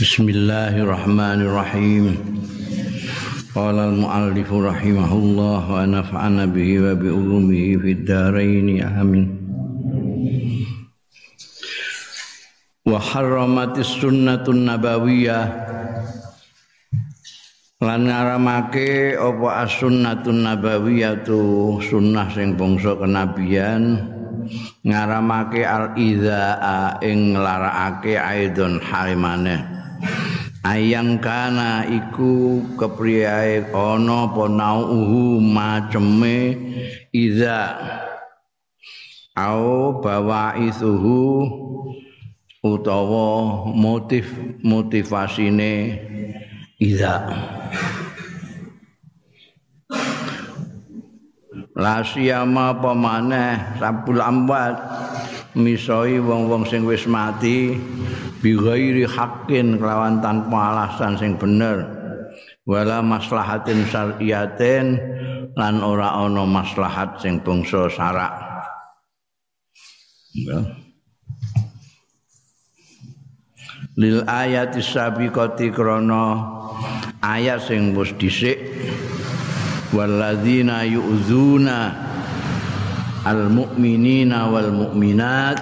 [0.00, 2.16] Bismillahirrahmanirrahim.
[3.52, 9.28] Qala al-muallif rahimahullah wa nafa'ana bihi wa bi ulumihi fid dharain amin.
[12.88, 15.68] Wa harramatis sunnatun nabawiyah
[17.84, 24.00] lan ngaramake apa as-sunnatun nabawiyah tu sunnah sing bangsa kenabian
[24.80, 29.79] ngaramake al idzaa ing nglarakake aidon halimane
[30.64, 36.56] ayang kana iku kepriyae ana apa nauhu maceme
[37.12, 37.80] idza
[39.34, 41.48] au bawa isuhu
[42.60, 44.28] utawa motif
[44.60, 45.96] motivasine
[46.76, 47.24] idza
[51.80, 54.76] la siyama apa maneh sabul amwat
[55.58, 57.74] misoi wong-wong sing wis mati
[58.38, 61.86] bi ghairi haqqin kelawan tanpa alasan sing bener.
[62.68, 64.94] Wala maslahatin syar'iyatin
[65.58, 68.30] lan ora ana maslahat sing bangsa syarak
[73.98, 76.46] lil ayati sabiqati krana
[77.20, 78.58] ayat sing wis dhisik.
[79.90, 82.09] Walladzina yu'zuna
[83.24, 85.58] al-mu'minina wal mu'minat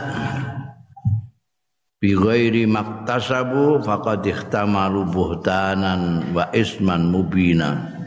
[1.98, 7.98] bi ghairi maktasabu faqad ihtamalu buhtanan wa isman mubina.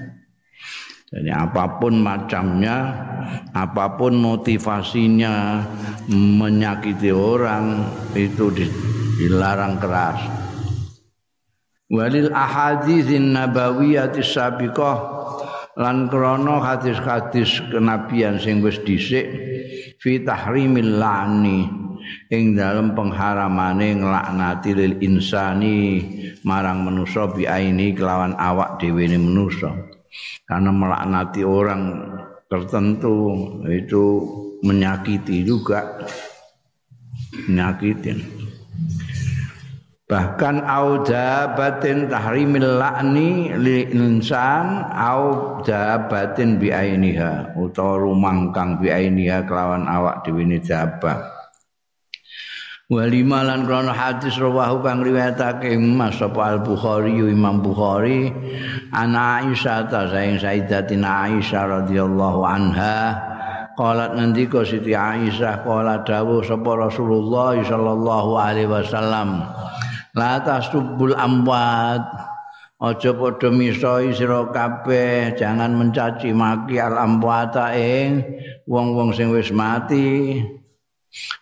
[1.12, 2.96] Jadi apa pun macamnya
[3.52, 5.60] apa pun motivasinya
[6.08, 7.84] menyakiti orang
[8.16, 8.48] itu
[9.20, 10.24] dilarang keras.
[11.92, 14.98] Walil ahadzitsin nabawiyatis sabiqah
[15.80, 19.28] lan krana hadis-hadis kenabian sing wis dhisik
[20.02, 21.82] fi tahrimil lani
[22.32, 26.02] ing dalem pengharamane nglaknati lil insani
[26.44, 29.72] marang manusa bi aini kelawan awak dhewe ne manusa.
[30.44, 31.84] Karena melaknati orang
[32.52, 33.32] tertentu
[33.72, 34.04] itu
[34.60, 36.04] menyakiti juga.
[37.48, 38.41] Menyakitin
[40.12, 45.64] bahkan au jabatin tahrimil la'ni li insan au
[46.60, 51.42] bi ainiha utawa rumangkang bi ainiha kelawan awak dhewe ne jabah.
[52.92, 58.28] Walima lan krana hadis rawahu kang riwayatake Mas Al Bukhari Imam Bukhari
[58.92, 63.16] ana Aisyah ta saing Sayyidatina Aisyah radhiyallahu anha
[63.80, 69.40] qalat ngendika Siti Aisyah qala dawuh sapa Rasulullah sallallahu alaihi wasallam
[70.18, 72.04] la tasubul amwat.
[72.82, 78.26] Aja padha misoi sira kabeh jangan mencaci maki al amwata ing
[78.66, 80.42] wong-wong sing wis mati.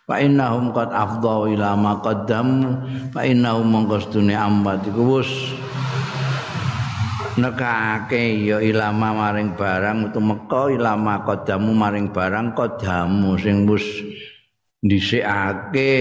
[0.04, 2.48] Fa innahum qad afdha ila ma qaddam.
[3.08, 5.32] Fa innahum mangkostune amwat iku wis
[7.40, 13.86] nekake ya ilama maring barang tumeka ilama qaddamu maring barang qaddamu sing wis
[14.80, 15.92] dhisikake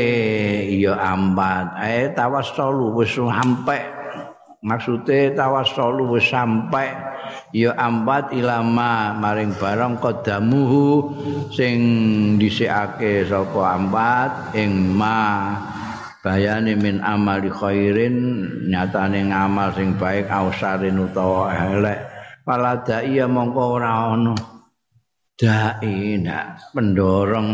[0.79, 1.75] ya ambat.
[1.83, 3.79] Eh tawassul wis sampe
[4.63, 6.87] maksude tawassul wis sampe
[7.51, 11.11] ya ambat ilama maring barang qadamuhu
[11.51, 11.79] sing
[12.39, 15.55] dhisikake sapa ambat ing ma.
[16.19, 21.95] Bayane min amali khairin nyatane ngamal sing baik ausarin utawa elek.
[22.43, 24.58] Palada iya mongko ora ana
[25.39, 27.49] dai nak pendorong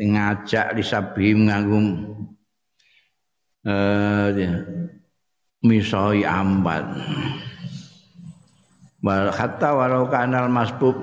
[0.00, 1.80] ngajak disabim nganggo
[3.68, 4.56] eh
[5.60, 6.88] misoi ambat.
[9.04, 10.96] Wal hatta walau kanal masbub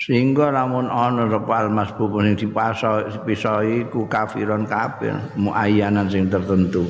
[0.00, 6.88] sehingga lamun ana repal masbub ning dipasoi ku kafiron kafir muayyanan sing tertentu.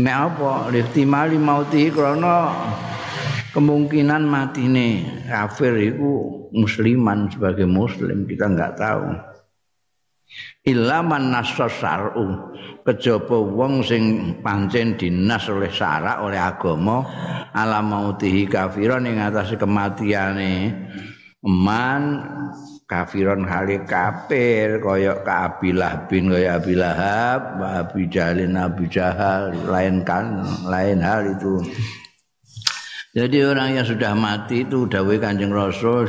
[0.00, 2.48] Nek apa lihtimali mauti krana
[3.52, 6.10] kemungkinan matine kafir itu
[6.52, 9.06] musliman sebagai muslim kita nggak tahu.
[10.64, 12.56] Ilaman nasosaru
[12.88, 14.04] kejaba wong sing
[14.40, 17.04] pancen dinas oleh syarak oleh agama
[17.52, 20.72] ala mautihi kafiran ing atas kematiane.
[21.42, 22.22] Man
[22.86, 31.02] kafiron hali kafir kaya kaabilah bin kaya abilahab abi jalin abi jahal lain kan lain
[31.02, 31.64] hal itu
[33.12, 36.08] Jadi orang yang sudah mati itu dawai kanjeng Rasul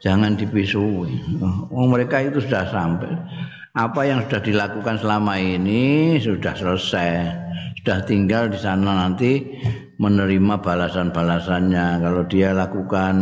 [0.00, 1.20] jangan dipisui.
[1.68, 3.12] Oh, mereka itu sudah sampai.
[3.76, 7.12] Apa yang sudah dilakukan selama ini sudah selesai.
[7.84, 9.44] Sudah tinggal di sana nanti
[10.00, 12.00] menerima balasan-balasannya.
[12.00, 13.14] Kalau dia lakukan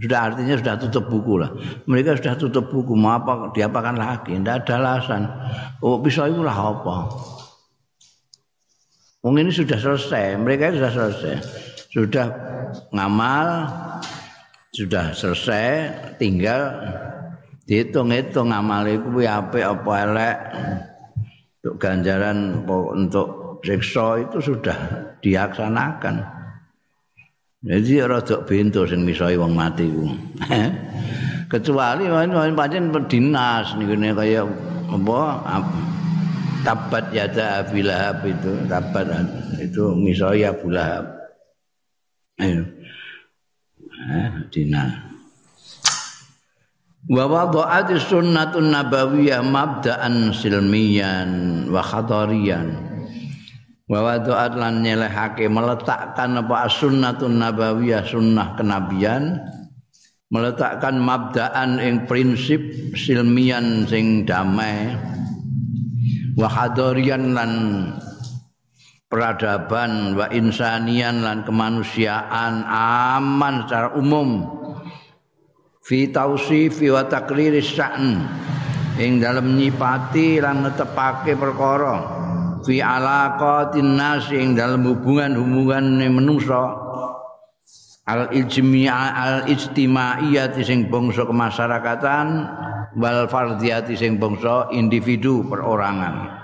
[0.00, 1.52] sudah artinya sudah tutup buku lah.
[1.84, 2.96] Mereka sudah tutup buku.
[2.96, 4.40] Mau apa diapakan lagi?
[4.40, 5.28] Tidak ada alasan.
[5.84, 7.12] Oh pisau itu lah apa?
[9.20, 11.34] Wong ini sudah selesai, mereka sudah selesai.
[11.94, 12.26] Sudah
[12.94, 13.68] ngamal,
[14.74, 15.66] sudah selesai,
[16.18, 16.74] tinggal
[17.70, 20.38] dihitung-hitung ngamal itu apik apa elek.
[21.64, 23.28] Untuk ganjaran untuk
[23.64, 24.76] siksa itu sudah
[25.24, 26.20] dilaksanakan.
[27.64, 30.04] Jadi rada bento sing misoi wong mati ku.
[31.52, 32.04] Kecuali
[32.52, 34.44] pancen dinas niku kaya
[34.92, 35.20] apa
[36.64, 39.08] tabat yada Abi Lahab itu tabat
[39.60, 41.23] itu misalnya Abu Lahab
[42.40, 42.64] ayo
[44.10, 45.12] eh, dina
[47.04, 51.30] wa wada'at sunnatun nabawiyah mabda'an silmiyan
[51.68, 52.74] wa khadariyan
[53.84, 59.38] wa wada'at lan nyelehake meletakkan apa sunnatun nabawiyah sunnah kenabian
[60.32, 62.58] meletakkan mabda'an ing prinsip
[62.96, 64.96] silmian sing damai
[66.34, 67.50] wa hadarian lan
[69.14, 72.66] peradaban wa insanian lan kemanusiaan
[73.14, 74.42] aman secara umum.
[75.86, 78.06] Fi tausifi wa takriri sya'n.
[78.98, 81.94] Ing dalam nyipati lan netepake perkara.
[82.66, 86.82] Fi alaqatin nas ing dalam hubungan-hubungan menungso
[88.10, 92.26] al ijmi'a al ijtimaiyati sing bangsa kemasyarakatan
[92.98, 96.42] wal fardiyati sing bangsa individu perorangan.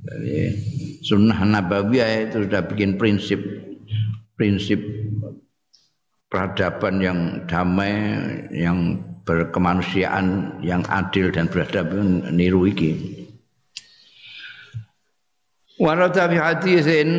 [0.00, 3.40] Jadi sunnah nabawiyah itu sudah bikin prinsip
[4.36, 4.80] prinsip
[6.30, 7.18] peradaban yang
[7.50, 7.92] damai,
[8.54, 11.90] yang berkemanusiaan, yang adil dan beradab
[12.30, 13.18] niru iki.
[15.80, 17.10] Warata fi hadisin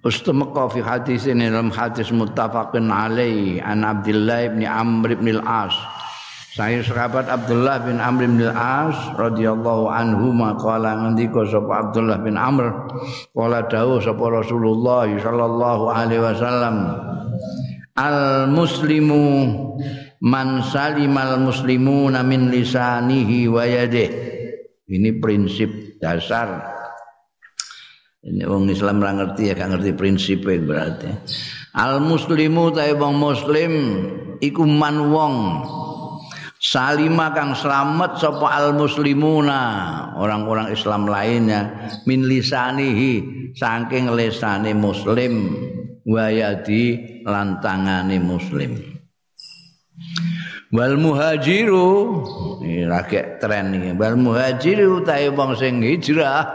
[0.00, 5.76] Ustamaka fi hadis ini dalam hadis muttafaqin alaih an Abdullah bin Amr bin Al-As.
[6.50, 12.90] Saya sahabat Abdullah bin Amr bin Al-As radhiyallahu anhu maqala ngendika sapa Abdullah bin Amr
[13.30, 16.76] qala dawuh sapa Rasulullah sallallahu alaihi wasallam
[17.94, 19.22] Al muslimu
[20.26, 24.10] man salimal muslimuna min lisanihi wa yadihi.
[24.90, 26.66] Ini prinsip dasar
[28.20, 31.08] ini wong Islam ora ngerti ya gak ngerti prinsip berarti.
[31.78, 33.72] Al muslimu ta wong muslim
[34.42, 35.34] iku man wong
[36.60, 39.60] salima kang selamat sapa al muslimuna
[40.20, 41.88] orang-orang Islam lainnya.
[42.04, 43.12] Min lisanihi
[43.56, 45.56] saking lesane muslim.
[46.04, 48.76] Wayadi lantangane muslim.
[50.70, 51.88] Wal muhajiru
[52.62, 53.90] ini rakyat tren ini.
[53.96, 56.46] Wal muhajiru ta wong sing hijrah.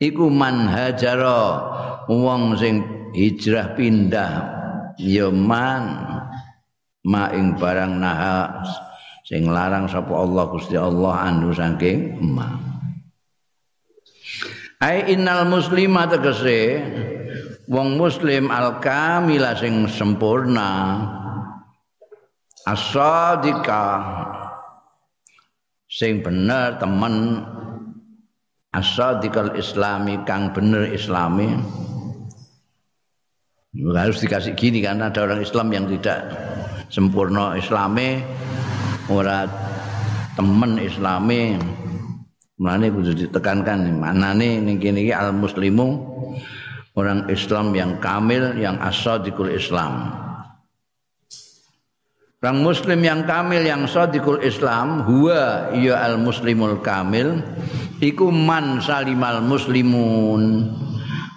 [0.00, 1.40] Iku man hajara
[2.08, 4.32] wong sing hijrah pindah.
[4.96, 6.15] Ya man
[7.06, 8.66] ma ing barang naha
[9.22, 12.58] sing larang sapa Allah Gusti Allah anu saking ma.
[14.82, 16.82] Ai innal muslima tegese
[17.70, 21.00] wong muslim al kamila sing sempurna.
[22.66, 23.86] Asadika
[25.86, 27.46] sing bener temen.
[28.76, 31.48] As-sadiqal islami kang bener islami.
[33.96, 36.28] Harus dikasih gini karena ada orang Islam yang tidak
[36.88, 38.22] sempurna islami
[39.10, 39.46] ora
[40.34, 41.56] temen islami
[42.56, 45.92] Mulane kudu ditekankan mana nih ning kene iki al muslimu
[46.96, 50.08] orang Islam yang kamil yang as-sadiqul Islam.
[52.40, 57.44] Orang muslim yang kamil yang sadiqul Islam huwa ya al muslimul kamil
[57.98, 60.70] iku man salimal muslimun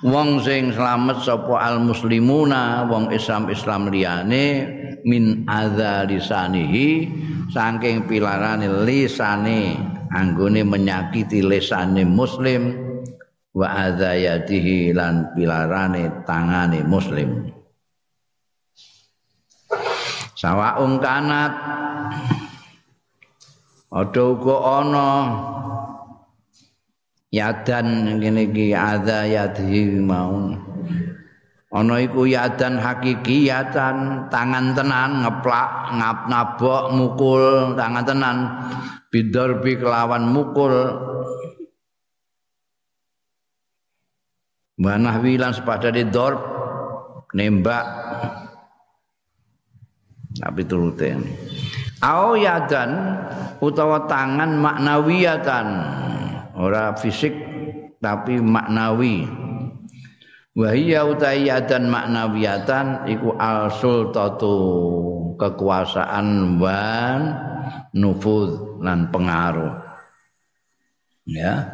[0.06, 7.08] wong sing selamat sapa al muslimuna wong Islam Islam liyane min adza lisanihi
[7.52, 9.76] saking pilarane lisane
[10.14, 12.74] anggone menyakiti lisane muslim
[13.54, 14.14] wa adza
[14.94, 17.50] lan pilarane tangane muslim.
[20.40, 21.52] Sawaung kanat
[23.92, 25.10] ada uga ana
[27.28, 29.28] yadan ngene iki adza
[30.00, 30.69] mau
[31.70, 38.38] ana iku yadan hakikiyatan tangan tenan ngeplak ngap nabok mukul tangan tenan.
[39.10, 40.74] Bidorbi kelawan mukul.
[44.80, 46.40] Manah wilan sepada di dorp
[47.34, 47.86] nembak.
[50.40, 51.10] Tapi turute
[52.00, 53.20] au yadan
[53.60, 55.68] utawa tangan maknawiyatan
[56.56, 57.36] ora fisik
[58.00, 59.28] tapi maknawi
[60.60, 64.56] wahia utaiyatan maknawiyatan iku al sultatu
[65.40, 67.22] kekuasaan wan
[67.96, 69.72] nufud lan pengaruh.
[71.24, 71.72] Ya.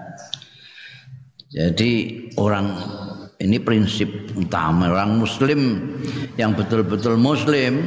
[1.50, 1.92] Jadi
[2.38, 2.75] orang
[3.39, 4.92] ini prinsip utama.
[4.92, 5.82] Orang muslim
[6.36, 7.82] yang betul-betul muslim,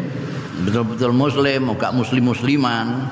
[0.67, 3.07] betul-betul muslim, enggak muslim-musliman.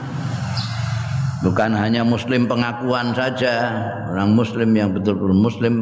[1.45, 3.77] Bukan hanya muslim pengakuan saja,
[4.09, 5.75] orang muslim yang betul-betul muslim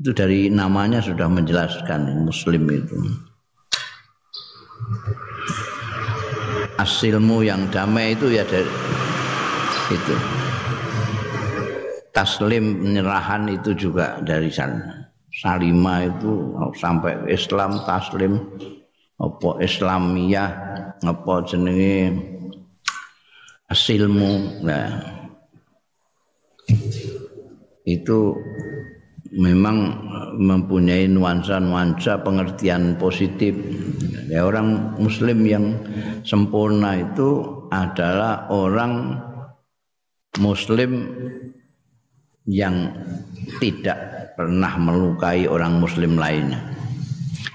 [0.00, 2.96] itu dari namanya sudah menjelaskan muslim itu.
[6.80, 8.64] Asilmu yang damai itu ya dari
[9.92, 10.16] itu.
[12.16, 15.12] Taslim penyerahan itu juga dari sana.
[15.36, 18.40] Salima itu sampai Islam taslim.
[19.20, 20.50] Apa Islamiyah
[21.04, 22.16] apa jenenge?
[23.68, 24.96] Asilmu nah.
[27.84, 28.40] Itu
[29.30, 29.94] memang
[30.38, 33.54] mempunyai nuansa-nuansa pengertian positif.
[34.30, 35.64] Ya, orang Muslim yang
[36.22, 39.18] sempurna itu adalah orang
[40.38, 41.10] Muslim
[42.50, 42.90] yang
[43.62, 43.98] tidak
[44.34, 46.58] pernah melukai orang muslim lainnya.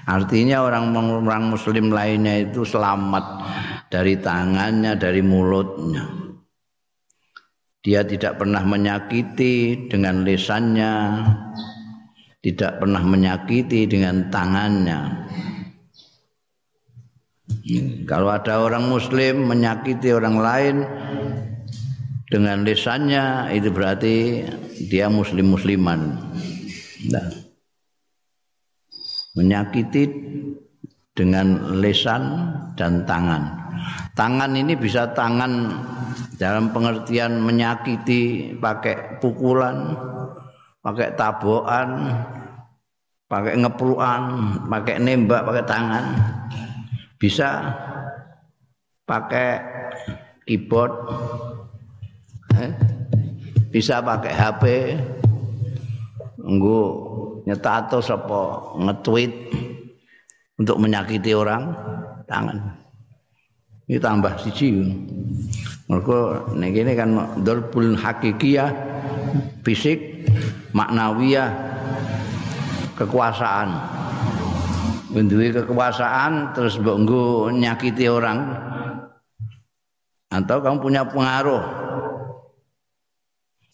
[0.06, 3.42] Artinya orang orang muslim lainnya itu selamat
[3.90, 6.25] dari tangannya, dari mulutnya.
[7.86, 11.22] Dia tidak pernah menyakiti dengan lesannya,
[12.42, 15.30] tidak pernah menyakiti dengan tangannya.
[18.10, 20.76] Kalau ada orang muslim menyakiti orang lain,
[22.26, 24.42] dengan lisannya itu berarti
[24.90, 26.18] dia muslim musliman
[27.06, 27.26] nah.
[29.38, 30.10] menyakiti
[31.14, 32.22] dengan lesan
[32.74, 33.65] dan tangan
[34.14, 35.72] tangan ini bisa tangan
[36.36, 39.96] dalam pengertian menyakiti pakai pukulan
[40.84, 42.14] pakai tabokan
[43.26, 44.22] pakai ngepluan
[44.70, 46.04] pakai nembak pakai tangan
[47.18, 47.74] bisa
[49.08, 49.58] pakai
[50.46, 50.92] keyboard
[52.56, 52.72] Eh?
[53.68, 54.64] bisa pakai HP
[56.40, 56.82] nggo
[57.44, 59.32] nyetatos apa nge-tweet
[60.56, 61.76] untuk menyakiti orang
[62.24, 62.72] tangan
[63.86, 64.82] ini tambah siji
[65.86, 68.70] mereka ini kan dorbul hakikiyah
[69.62, 70.26] fisik
[70.74, 71.50] maknawiyah
[72.98, 73.70] kekuasaan
[75.14, 76.98] menduwe kekuasaan terus mbok
[77.54, 78.42] nyakiti orang
[80.34, 81.86] atau kamu punya pengaruh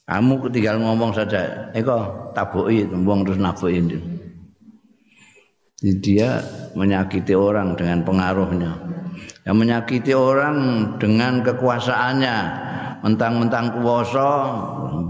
[0.03, 3.97] kamu tinggal ngomong saja, Eko tabuki wong terus nabuki.
[6.03, 6.43] Dia
[6.77, 8.73] menyakiti orang dengan pengaruhnya.
[9.43, 10.57] Yang menyakiti orang
[11.03, 12.39] dengan kekuasaannya.
[13.03, 14.29] Mentang-mentang kuasa,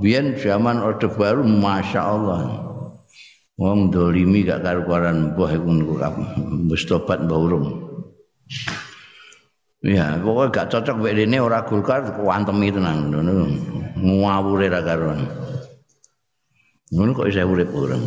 [0.01, 2.41] biyen zaman Orde Baru Masya Allah.
[3.61, 5.69] Wong dolimi gak karu-karuan mbah iku
[6.73, 7.67] wis tobat mbah urung.
[9.85, 13.12] Ya, pokoknya gak cocok mbek dene ora Golkar kuantem itu nang.
[14.01, 15.29] Ngawure ra karuan.
[16.97, 18.01] Ngono kok isih urip urang.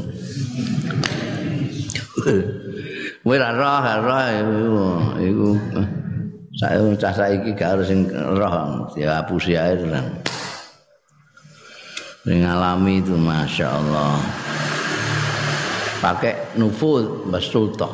[3.21, 3.85] Kowe ra roh,
[4.41, 4.81] iku
[5.21, 5.49] iku
[6.55, 10.07] saya cah saiki gak harus sing roh dihapusi ae tenan.
[12.25, 14.17] Sing ngalami itu Masya Allah
[16.01, 17.93] Pakai nufud Mbak Sultan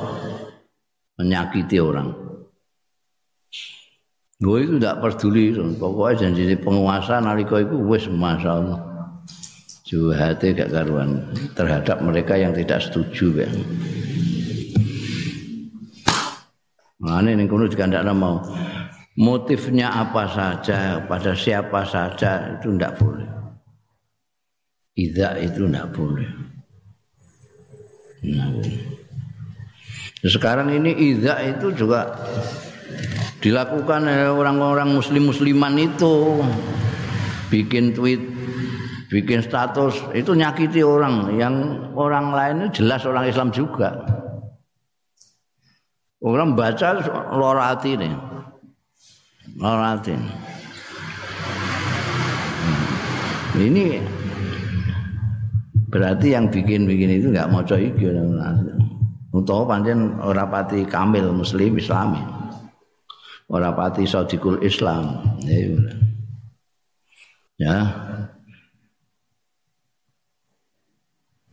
[1.19, 2.15] Menyakiti orang
[4.41, 8.79] Gue itu tidak peduli, pokoknya janji penguasa nalika itu wes masya Allah.
[10.17, 13.49] hati gak karuan terhadap mereka yang tidak setuju ya.
[17.01, 18.37] Ini kuno juga tidak mau.
[19.17, 23.27] Motifnya apa saja pada siapa saja itu tidak boleh.
[24.93, 26.29] Tidak itu tidak boleh.
[28.21, 28.53] Nah,
[30.21, 32.13] sekarang ini iza itu juga
[33.41, 34.05] dilakukan
[34.37, 36.45] orang-orang muslim-musliman itu.
[37.49, 38.21] Bikin tweet
[39.09, 41.33] bikin status itu nyakiti orang.
[41.33, 44.20] Yang orang lain jelas orang Islam juga
[46.21, 46.89] orang baca
[47.33, 48.13] lora nih
[49.57, 49.97] lora
[53.59, 53.99] ini
[55.91, 57.91] berarti yang bikin-bikin itu nggak mau coy
[59.31, 62.41] untuk panjen orang pati kamil muslim islami
[63.51, 65.19] ora pati sadikul Islam.
[67.59, 67.77] Ya.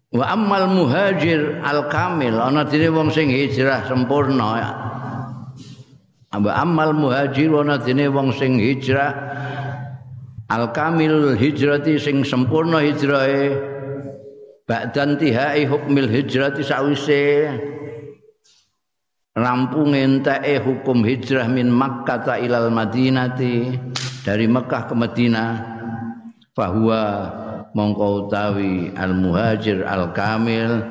[0.09, 4.57] Wa ammal muhajir al kamil ana dene wong sing hijrah sempurna.
[6.33, 9.13] Wa ammal muhajir ana dene wong sing hijrah
[10.49, 13.77] al kamil hijrati sing sempurna hijrahe.
[14.69, 17.49] Ba'dan tihai hukmil hijrati sawise.
[19.37, 23.77] Rampung enteke hukum hijrah min Makkah ta ilal Madinati.
[24.25, 25.53] Dari Mekah ke Madinah.
[26.53, 27.01] Bahwa
[27.77, 30.85] mongko utawi al muhajir al kamil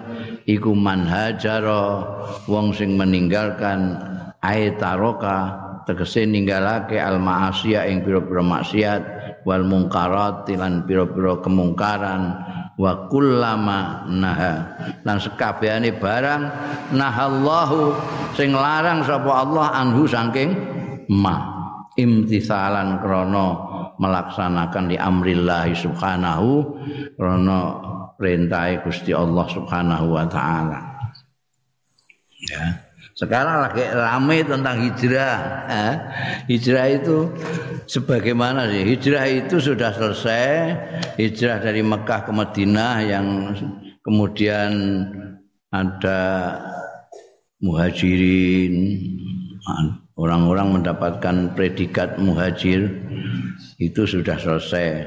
[0.46, 2.06] iku manhajara
[2.46, 3.98] wong sing meninggalkan
[4.44, 5.58] aitaroka
[5.88, 9.02] tegese ninggalake al maasiya ing pira-pira maksiat
[9.48, 12.36] wal mungkarat lan pira-pira kemungkaran
[12.78, 14.54] wa kullama naha.
[15.02, 16.44] Lan sekabehane barang
[16.94, 17.96] nahallahu
[18.38, 20.54] sing larang sapa Allah anhu saking
[21.10, 21.56] ma.
[21.98, 23.67] Imtisalan krana
[23.98, 26.78] melaksanakan di amrillah subhanahu
[27.18, 27.60] krana
[28.18, 30.82] perintah Gusti Allah subhanahu wa taala.
[32.50, 32.88] Ya.
[33.18, 35.94] Sekarang lagi ramai tentang hijrah eh?
[36.54, 37.34] hijrah itu
[37.90, 38.86] sebagaimana sih?
[38.94, 40.50] Hijrah itu sudah selesai
[41.18, 43.26] hijrah dari Mekah ke Madinah yang
[44.06, 44.70] kemudian
[45.74, 46.22] ada
[47.58, 49.02] muhajirin
[50.18, 52.90] orang-orang mendapatkan predikat muhajir
[53.78, 55.06] itu sudah selesai.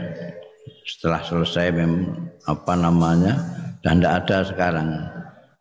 [0.86, 2.06] Setelah selesai mem,
[2.46, 3.36] apa namanya
[3.82, 4.88] dan tidak ada sekarang.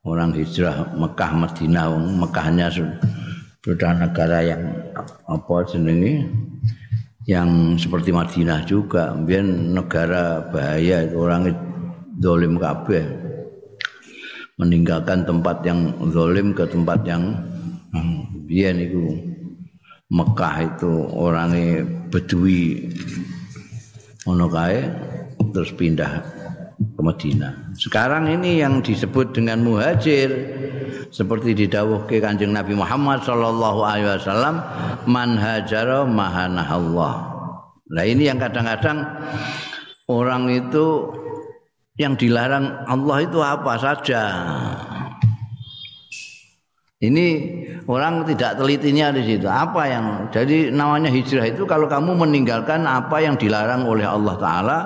[0.05, 1.91] Orang hijrah Mekah Madinah
[2.23, 2.71] Mekahnya
[3.61, 4.63] sudah negara yang
[5.27, 6.23] apa jenenge
[7.27, 9.13] yang seperti Madinah juga.
[9.17, 11.51] Biar negara bahaya orang
[12.17, 13.05] dolim kabeh.
[14.59, 17.31] Meninggalkan tempat yang dolim ke tempat yang
[18.49, 19.28] biar itu
[20.09, 22.89] Mekah itu orangnya Bedui
[24.25, 24.49] ono
[25.53, 26.25] terus pindah
[26.79, 27.77] ke Madinah.
[27.77, 30.29] Sekarang ini yang disebut dengan muhajir
[31.13, 34.65] seperti didawuhke Kanjeng Nabi Muhammad sallallahu alaihi wasallam
[35.05, 37.13] man hajara Allah.
[37.89, 39.05] Nah ini yang kadang-kadang
[40.09, 41.09] orang itu
[41.99, 44.23] yang dilarang Allah itu apa saja.
[46.99, 47.27] Ini
[47.87, 49.47] orang tidak telitinya di situ.
[49.47, 54.77] Apa yang jadi namanya hijrah itu kalau kamu meninggalkan apa yang dilarang oleh Allah taala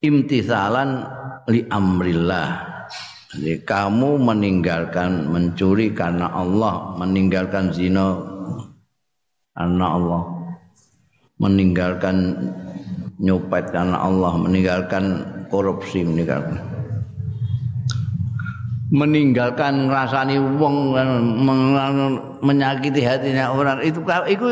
[0.00, 1.04] imtithalan
[1.52, 2.72] li amrillah.
[3.36, 8.16] Jadi kamu meninggalkan mencuri karena Allah, meninggalkan zina
[9.52, 10.22] karena Allah,
[11.36, 12.16] meninggalkan
[13.20, 15.04] nyopet karena Allah, meninggalkan
[15.52, 16.81] korupsi, meninggalkan
[18.92, 20.92] meninggalkan ngrasani wong
[22.44, 24.46] menyakiti hatinya orang itu itu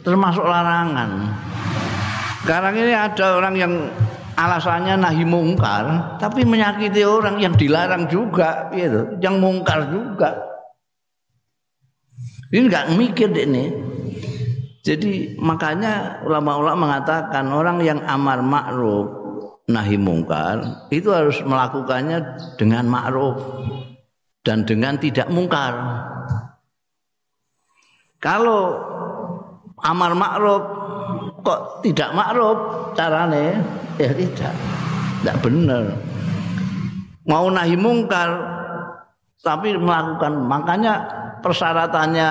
[0.00, 1.36] termasuk larangan.
[2.40, 3.72] Sekarang ini ada orang yang
[4.32, 10.40] alasannya nahi mungkar tapi menyakiti orang yang dilarang juga gitu, yang mungkar juga.
[12.48, 13.64] Ini nggak mikir ini.
[14.86, 19.25] Jadi makanya ulama-ulama mengatakan orang yang amar ma'ruf
[19.66, 22.22] nahi mungkar itu harus melakukannya
[22.54, 23.34] dengan ma'ruf
[24.46, 25.74] dan dengan tidak mungkar.
[28.22, 28.78] Kalau
[29.82, 30.62] amar ma'ruf
[31.42, 32.58] kok tidak ma'ruf
[32.94, 33.58] carane
[33.98, 34.54] ya tidak.
[35.20, 35.84] Tidak benar.
[37.26, 38.54] Mau nahi mungkar
[39.42, 40.94] tapi melakukan makanya
[41.42, 42.28] persyaratannya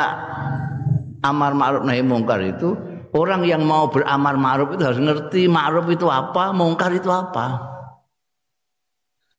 [1.20, 6.12] amar ma'ruf nahi mungkar itu Orang yang mau beramar ma'ruf itu harus ngerti ma'ruf itu
[6.12, 7.64] apa, mungkar itu apa.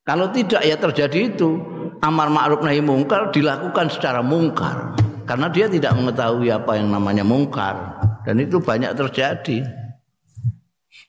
[0.01, 1.77] Kalau tidak ya terjadi itu.
[2.01, 4.97] Amar ma'ruf nahi mungkar dilakukan secara mungkar.
[5.29, 8.01] Karena dia tidak mengetahui apa yang namanya mungkar.
[8.25, 9.69] Dan itu banyak terjadi.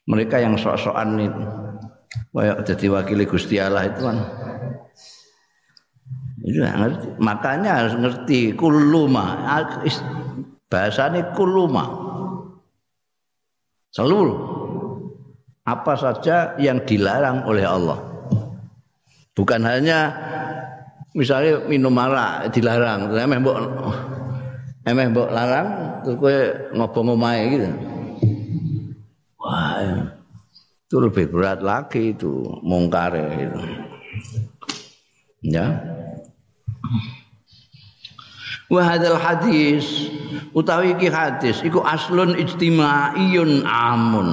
[0.08, 1.44] Mereka yang sok-sokan itu.
[2.36, 4.18] Kayak jadi wakili Gusti Allah itu kan.
[6.44, 7.08] Itu ngerti.
[7.16, 9.40] Makanya harus ngerti kuluma.
[10.68, 12.08] Bahasanya kuluma
[13.92, 14.38] Seluruh
[15.68, 18.00] apa saja yang dilarang oleh Allah.
[19.36, 20.16] Bukan hanya
[21.12, 23.58] misalnya minum arak dilarang, emeh mbok
[24.88, 25.68] emeh mbok larang
[26.08, 26.38] terus kowe
[26.72, 27.70] ngobong omahe gitu.
[29.38, 30.08] Wah,
[30.88, 33.62] itu lebih berat lagi itu mungkare itu.
[35.44, 35.84] Ya.
[38.68, 40.12] Wa hadis
[40.52, 44.30] utawi iki hadis iku aslun ijtimaiyun amun.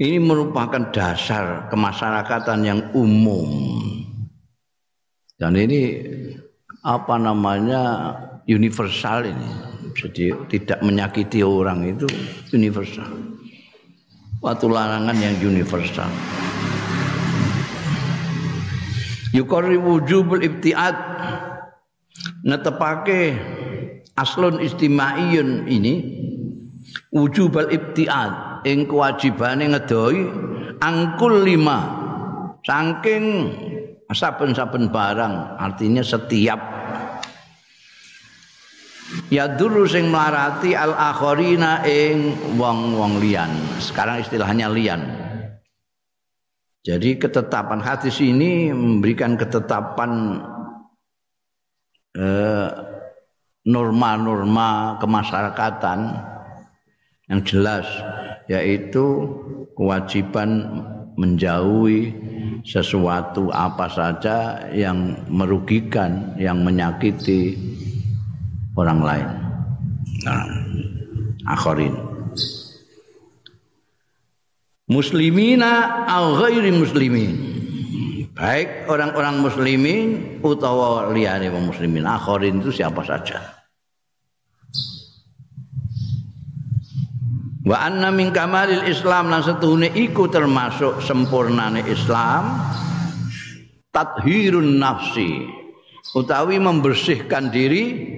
[0.00, 3.48] Ini merupakan dasar kemasyarakatan yang umum.
[5.36, 6.00] Dan ini
[6.84, 8.16] apa namanya
[8.48, 9.50] universal ini.
[9.92, 12.08] Jadi tidak menyakiti orang itu
[12.56, 13.08] universal.
[14.40, 16.08] Waktu larangan yang universal.
[19.36, 20.96] Yukari wujubul ibtiad
[22.44, 23.36] netepake
[24.16, 25.94] aslun istimaiyun ini
[27.12, 30.20] wujubal ibtiad ing kewajibane ngedoi
[30.80, 31.78] angkul lima
[32.64, 33.24] saking
[34.10, 36.58] saben-saben barang artinya setiap.
[39.26, 43.50] Ya dulu sing melarati al akhirina ing wong-wong lian
[43.82, 45.02] sekarang istilahnya lian
[46.86, 50.38] Jadi ketetapan hadis ini memberikan ketetapan
[53.64, 55.98] norma-norma kemasyarakatan
[57.30, 57.86] yang jelas
[58.50, 59.30] yaitu
[59.78, 60.82] kewajiban
[61.14, 62.10] menjauhi
[62.66, 67.54] sesuatu apa saja yang merugikan, yang menyakiti
[68.74, 69.28] orang lain.
[70.26, 70.44] Nah,
[71.48, 71.94] akhirin
[74.90, 77.49] muslimina au ghairi muslimin
[78.40, 83.60] baik orang-orang muslimin utawa liyane wong muslimin akhirin itu siapa saja.
[87.60, 92.56] Wa anna min kamalil islam lan setuhune iku termasuk sempurnane islam
[93.92, 95.44] tathirun nafsi
[96.16, 98.08] utawi membersihkan diri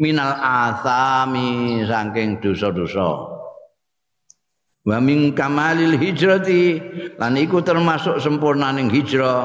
[0.00, 3.37] minal athami saking dosa-dosa
[4.88, 6.80] wa min kamalil hijrati
[7.20, 9.44] lan iku termasuk sempurnaning hijrah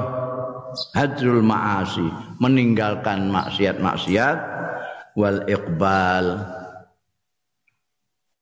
[0.96, 2.08] hajrul ma'asi
[2.40, 4.38] meninggalkan maksiat-maksiat
[5.20, 6.40] wal iqbal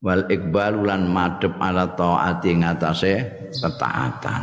[0.05, 3.13] wal iqbal lan madhep ala taati ngatasé
[3.49, 4.41] ketaatan.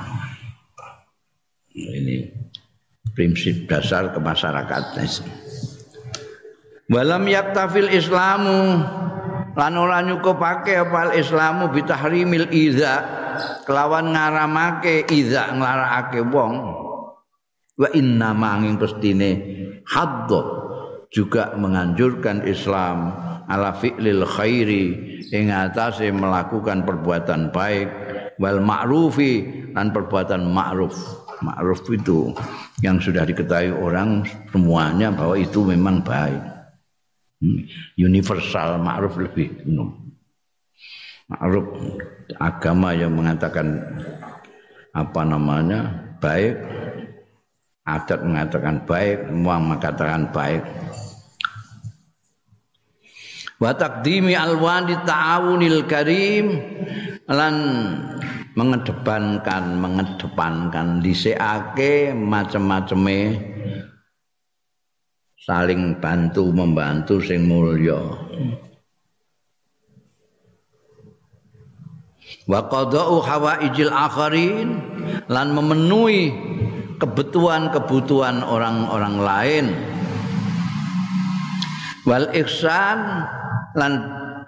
[1.78, 2.26] Ini
[3.14, 5.06] prinsip dasar kemasyarakatan.
[6.90, 8.82] Walam yaktafil islamu
[9.58, 13.02] lan ora nyukupake apa islamu bitahrimil iza
[13.66, 16.54] kelawan ngaramake iza nglarakake wong.
[17.78, 19.30] Wa inna manging pestine
[19.86, 20.30] hadd
[21.10, 23.14] juga menganjurkan Islam
[23.46, 24.86] ala fi'lil khairi
[25.30, 27.86] ing atase melakukan perbuatan baik
[28.42, 30.94] wal ma'rufi dan perbuatan ma'ruf.
[31.38, 32.34] Ma'ruf itu
[32.82, 36.57] yang sudah diketahui orang semuanya bahwa itu memang baik
[37.94, 39.94] universal ma'ruf lebih umum.
[41.28, 41.66] Ma'ruf
[42.40, 43.78] agama yang mengatakan
[44.96, 45.80] apa namanya
[46.18, 46.56] baik,
[47.86, 50.64] adat mengatakan baik, semua mengatakan baik.
[53.58, 56.62] Wa taqdimi alwani ta'awunil karim
[57.26, 57.54] lan
[58.54, 63.38] mengedepankan mengedepankan dhisikake macam-macame
[65.48, 67.96] saling bantu membantu sing mulya.
[72.44, 74.76] Wa qada'u hawaijil akharin
[75.32, 76.36] lan memenuhi
[77.00, 79.66] kebutuhan-kebutuhan orang-orang lain.
[82.04, 83.24] Wal ihsan
[83.72, 83.92] lan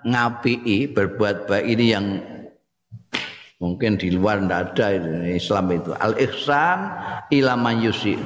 [0.04, 2.06] ngapii berbuat baik ini yang
[3.56, 4.96] mungkin di luar ndak ada
[5.28, 5.96] Islam itu.
[5.96, 6.78] Al ihsan
[7.32, 8.16] ila man yusi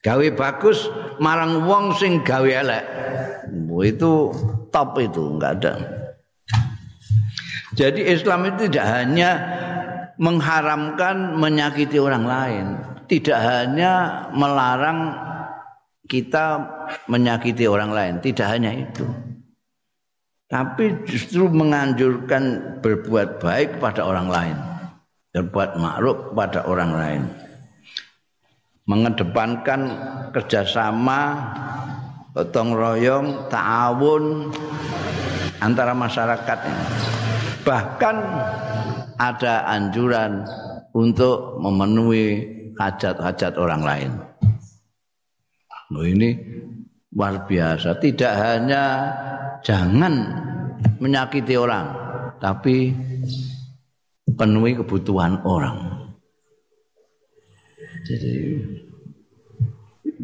[0.00, 0.88] gawe bagus
[1.20, 2.84] marang wong sing gawe elek.
[3.80, 4.32] Itu
[4.68, 5.74] top itu enggak ada.
[7.72, 9.30] Jadi Islam itu tidak hanya
[10.20, 12.66] mengharamkan menyakiti orang lain
[13.08, 15.16] tidak hanya melarang
[16.06, 16.60] kita
[17.08, 19.08] menyakiti orang lain tidak hanya itu.
[20.50, 24.56] Tapi justru menganjurkan berbuat baik pada orang lain
[25.30, 27.22] berbuat makruf pada orang lain
[28.90, 29.80] mengedepankan
[30.34, 31.38] kerjasama
[32.34, 34.50] gotong royong ta'awun
[35.62, 36.58] antara masyarakat.
[37.62, 38.16] Bahkan
[39.14, 40.42] ada anjuran
[40.90, 42.42] untuk memenuhi
[42.74, 44.10] hajat-hajat orang lain.
[45.94, 46.34] Oh, ini
[47.14, 47.94] luar biasa.
[47.98, 48.84] Tidak hanya
[49.62, 50.14] jangan
[50.98, 51.92] menyakiti orang
[52.40, 52.96] tapi
[54.34, 55.99] penuhi kebutuhan orang
[58.04, 58.34] jadi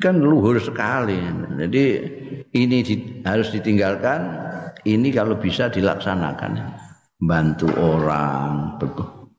[0.00, 1.16] kan luhur sekali.
[1.56, 1.84] Jadi
[2.52, 4.20] ini di, harus ditinggalkan,
[4.84, 6.84] ini kalau bisa dilaksanakan.
[7.16, 8.76] Bantu orang,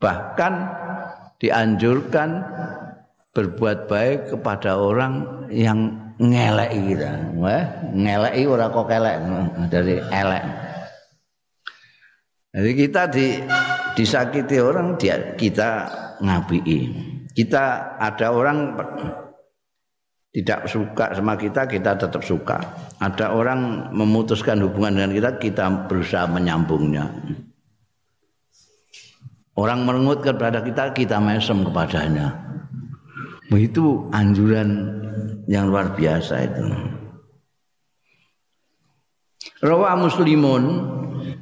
[0.02, 0.66] bahkan
[1.38, 2.42] dianjurkan
[3.30, 7.38] berbuat baik kepada orang yang ngelek kita.
[7.38, 7.62] Wah,
[7.94, 9.16] ngelek ora kok kelek
[9.70, 10.44] dari elek.
[12.50, 13.26] Jadi kita di,
[13.94, 15.86] disakiti orang dia kita
[16.18, 18.74] ngabii kita ada orang
[20.34, 22.58] tidak suka sama kita, kita tetap suka.
[22.98, 27.06] Ada orang memutuskan hubungan dengan kita, kita berusaha menyambungnya.
[29.54, 32.34] Orang merengut kepada kita, kita mesem kepadanya.
[33.54, 34.98] Itu anjuran
[35.46, 36.66] yang luar biasa itu.
[39.62, 40.62] Rawa Muslimun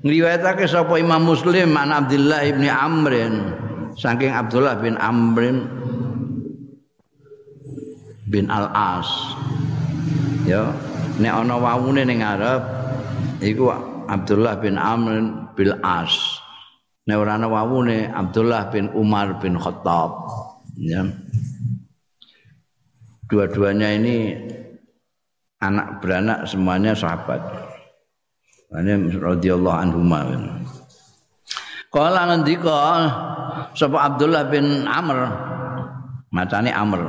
[0.04, 3.34] ngriwayatake sapa Imam Muslim an Abdullah bin Amrin
[3.96, 5.66] saking Abdullah bin Amrin
[8.26, 9.08] bin Al As.
[10.46, 10.70] Ya,
[11.18, 12.62] nek ana wawune ning Arab
[13.42, 13.70] iku
[14.06, 16.38] Abdullah bin Amr bin As.
[17.06, 20.10] Nek ora ana wawune Abdullah bin Umar bin Khattab.
[20.78, 21.06] Ya.
[23.26, 24.38] Dua-duanya ini
[25.58, 27.42] anak beranak semuanya sahabat.
[28.70, 30.20] Ini radhiyallahu anhuma.
[31.90, 32.78] Kala ngendika
[33.72, 35.30] sapa Abdullah bin Amr
[36.34, 37.02] macane Amr.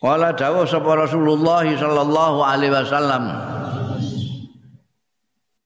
[0.00, 3.24] Kala dawuh sapa Rasulullah sallallahu alaihi wasallam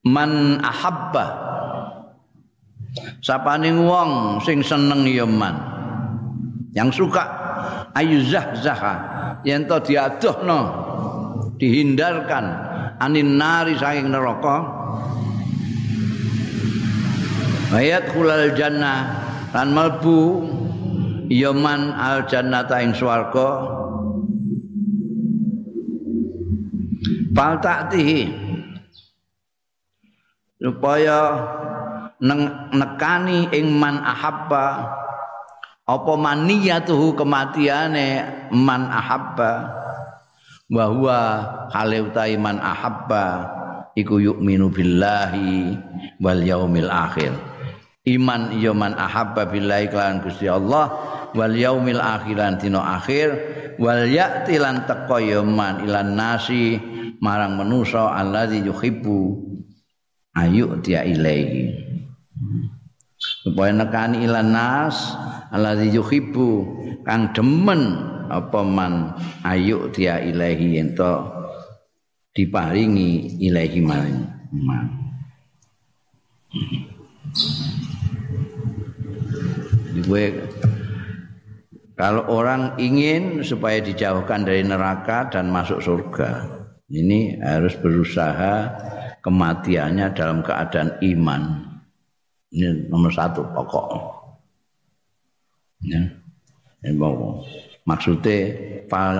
[0.04, 1.26] Man ahabba.
[3.24, 5.56] Sapaning wong sing seneng ya man.
[6.76, 7.24] Yang suka
[7.96, 8.94] ayu zahzaha.
[9.48, 10.60] Yen to diadohno
[11.56, 12.44] dihindarkan
[13.00, 14.84] anin nari saking neraka.
[17.72, 19.24] Ayat kulal jannah
[19.56, 20.20] lan malbu
[21.32, 23.73] yaman al jannata ing swarga
[27.34, 28.30] Fal ta'tihi
[30.62, 31.18] supaya
[32.70, 34.94] nekani ing man ahabba.
[35.84, 39.52] Apa maniyatuhu kematiane man ahabba.
[40.70, 41.18] Wa huwa
[41.74, 42.06] hale
[42.38, 43.52] man ahabba.
[43.98, 45.76] Iku yu'minu billahi
[46.22, 47.34] wal yaumil akhir.
[48.06, 50.92] Iman ya man ahabba billahi kelawan Gusti Allah
[51.34, 53.28] wal yaumil akhiran dina akhir.
[53.76, 59.42] Wal ya'ti lan teko ya man ilan nasi marang manusa alladzi yuhibbu
[60.34, 61.74] ayu dia ilaihi
[63.44, 65.14] supaya nekani ilan nas
[65.54, 66.48] alladzi yuhibbu
[67.06, 71.30] kang demen apa man ayu dia ilaihi ento
[72.34, 74.26] diparingi ilaihi man.
[79.94, 80.24] gue
[81.94, 86.53] kalau orang ingin supaya dijauhkan dari neraka dan masuk surga
[86.92, 88.68] ini harus berusaha
[89.24, 91.42] kematiannya dalam keadaan iman.
[92.52, 93.88] Ini nomor satu pokok.
[95.88, 96.00] Ya.
[96.84, 97.00] Ini
[97.88, 98.36] maksudnya
[98.92, 99.16] fal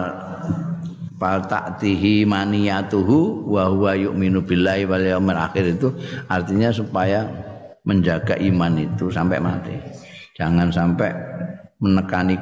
[1.17, 5.89] fal ta'tihi maniyatuhu wa huwa yu'minu billahi wal yaumil akhir itu
[6.29, 7.25] artinya supaya
[7.89, 9.77] menjaga iman itu sampai mati.
[10.37, 11.15] Jangan sampai
[11.81, 12.37] menekani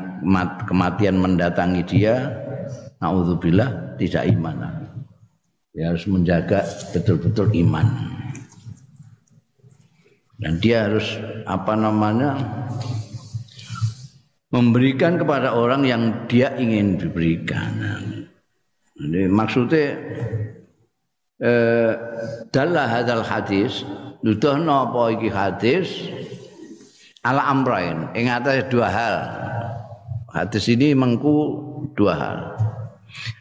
[0.67, 2.31] kematian mendatangi dia,
[2.99, 4.82] naudzubillah tidak iman.
[5.73, 7.89] Dia harus menjaga betul-betul iman.
[10.37, 11.17] Dan dia harus
[11.49, 12.37] apa namanya
[14.53, 17.73] memberikan kepada orang yang dia ingin diberikan.
[19.33, 19.97] Maksudnya
[21.41, 21.93] eh,
[22.53, 23.81] dalam hadal hadis
[24.21, 25.89] nuduhno apa iki hadis
[27.25, 29.17] ala amrain ing atas dua hal.
[30.37, 31.37] Hadis ini mengku
[31.97, 32.39] dua hal.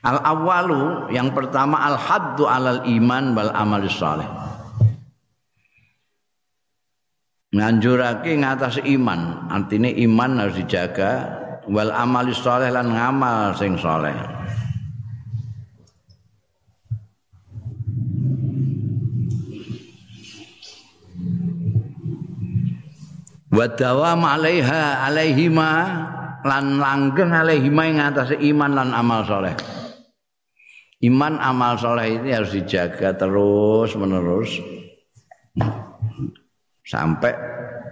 [0.01, 4.27] Al awalu yang pertama al haddu alal iman wal amal saleh.
[7.51, 11.11] Nganjurake ngatas iman, artinya iman harus dijaga
[11.67, 14.41] wal amal saleh lan ngamal sing saleh.
[23.51, 25.69] wa dawam alaiha alaihima
[26.45, 29.55] lan langgeng alaihima ing atase iman lan amal soleh.
[31.01, 34.61] Iman amal soleh ini harus dijaga terus menerus.
[36.85, 37.33] Sampai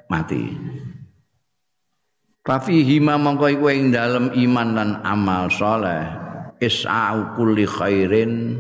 [0.10, 0.44] mati.
[2.46, 8.60] Fafihima mongko iku ing dalem iman lan amal soleh is'au kulli khairin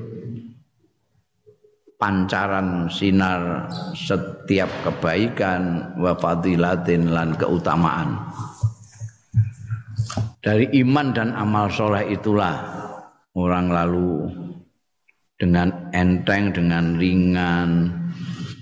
[1.99, 8.31] pancaran sinar setiap kebaikan wa fadilatin lan keutamaan
[10.39, 12.55] dari iman dan amal soleh itulah
[13.35, 14.27] orang lalu
[15.39, 17.91] dengan enteng dengan ringan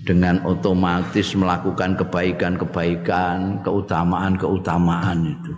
[0.06, 5.52] dengan otomatis melakukan kebaikan-kebaikan keutamaan-keutamaan itu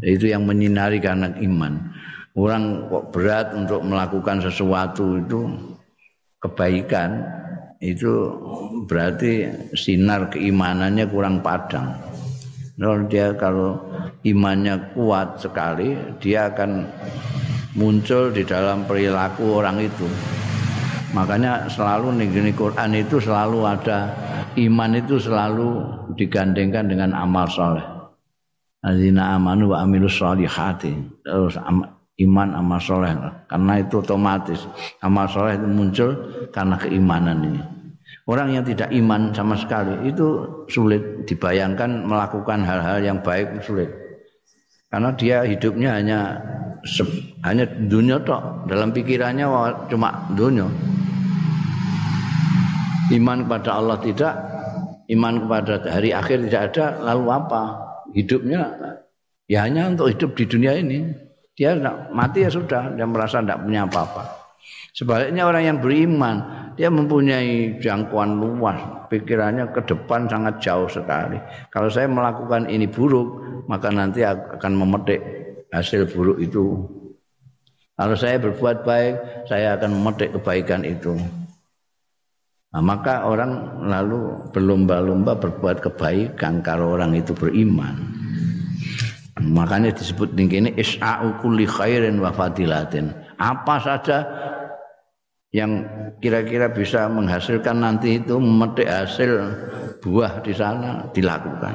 [0.00, 1.92] itu yang menyinari karena iman
[2.36, 5.40] orang kok berat untuk melakukan sesuatu itu
[6.40, 7.20] kebaikan
[7.80, 8.12] itu
[8.84, 11.96] berarti sinar keimanannya kurang padang.
[12.80, 13.76] Kalau dia kalau
[14.24, 16.88] imannya kuat sekali, dia akan
[17.76, 20.08] muncul di dalam perilaku orang itu.
[21.12, 24.16] Makanya selalu negeri Quran itu selalu ada
[24.56, 25.68] iman itu selalu
[26.16, 27.84] digandengkan dengan amal soleh.
[28.80, 31.20] Azina amanu wa amilus solihati.
[31.20, 31.60] Terus
[32.20, 33.12] iman amal soleh
[33.48, 34.60] karena itu otomatis
[35.00, 36.10] amal soleh itu muncul
[36.52, 37.79] karena keimanan ini
[38.26, 43.88] orang yang tidak iman sama sekali itu sulit dibayangkan melakukan hal-hal yang baik sulit
[44.90, 46.20] karena dia hidupnya hanya
[47.46, 49.46] hanya dunia tok dalam pikirannya
[49.88, 50.66] cuma dunia
[53.14, 54.34] iman kepada Allah tidak
[55.10, 57.62] iman kepada hari akhir tidak ada lalu apa
[58.14, 58.62] hidupnya
[59.50, 61.10] Ya hanya untuk hidup di dunia ini.
[61.58, 61.74] Dia
[62.14, 64.22] mati ya sudah, dia merasa tidak punya apa-apa.
[64.94, 68.80] Sebaliknya orang yang beriman, dia mempunyai jangkauan luas,
[69.12, 71.36] pikirannya ke depan sangat jauh sekali.
[71.68, 73.36] Kalau saya melakukan ini buruk,
[73.68, 75.20] maka nanti akan memetik
[75.68, 76.88] hasil buruk itu.
[78.00, 81.20] Kalau saya berbuat baik, saya akan memetik kebaikan itu.
[82.72, 87.92] Nah, maka orang lalu berlomba-lomba berbuat kebaikan kalau orang itu beriman.
[89.36, 93.12] Makanya disebut ini is'a'u kulli khairin wa fadilatin.
[93.36, 94.24] Apa saja
[95.50, 95.82] yang
[96.22, 99.30] kira-kira bisa menghasilkan nanti itu memetik hasil
[99.98, 101.74] buah di sana dilakukan.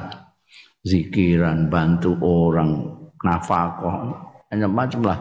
[0.86, 2.88] Zikiran, bantu orang,
[3.20, 4.16] nafkah,
[4.54, 5.20] hanya macam lah.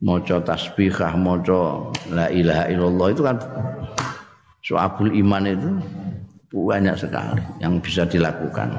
[0.00, 3.36] Moco tasbihah, moco la ilaha illallah itu kan
[4.60, 5.70] soabul iman itu
[6.52, 8.76] banyak sekali yang bisa dilakukan.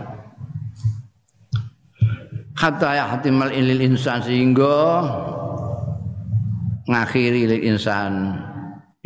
[2.57, 5.05] Hatta ya hatimal ilil insan sehingga
[6.89, 8.39] ngakhiri lil insan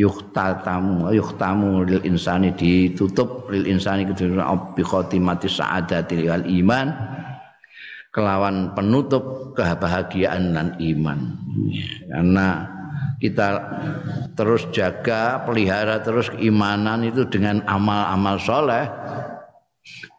[0.01, 6.87] yuhtatamu yuhtamu lil insani ditutup lil insani kedua bi khotimati sa'adati wal iman.
[8.11, 11.19] Kelawan penutup kebahagiaan dan iman.
[12.11, 12.67] Karena
[13.23, 13.47] kita
[14.35, 18.83] terus jaga, pelihara terus keimanan itu dengan amal-amal soleh,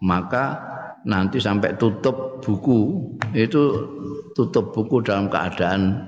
[0.00, 0.56] maka
[1.04, 3.60] nanti sampai tutup buku itu
[4.32, 6.00] tutup buku dalam keadaan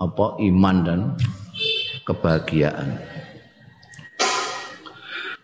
[0.00, 1.00] apa iman dan
[2.04, 3.00] kebahagiaan.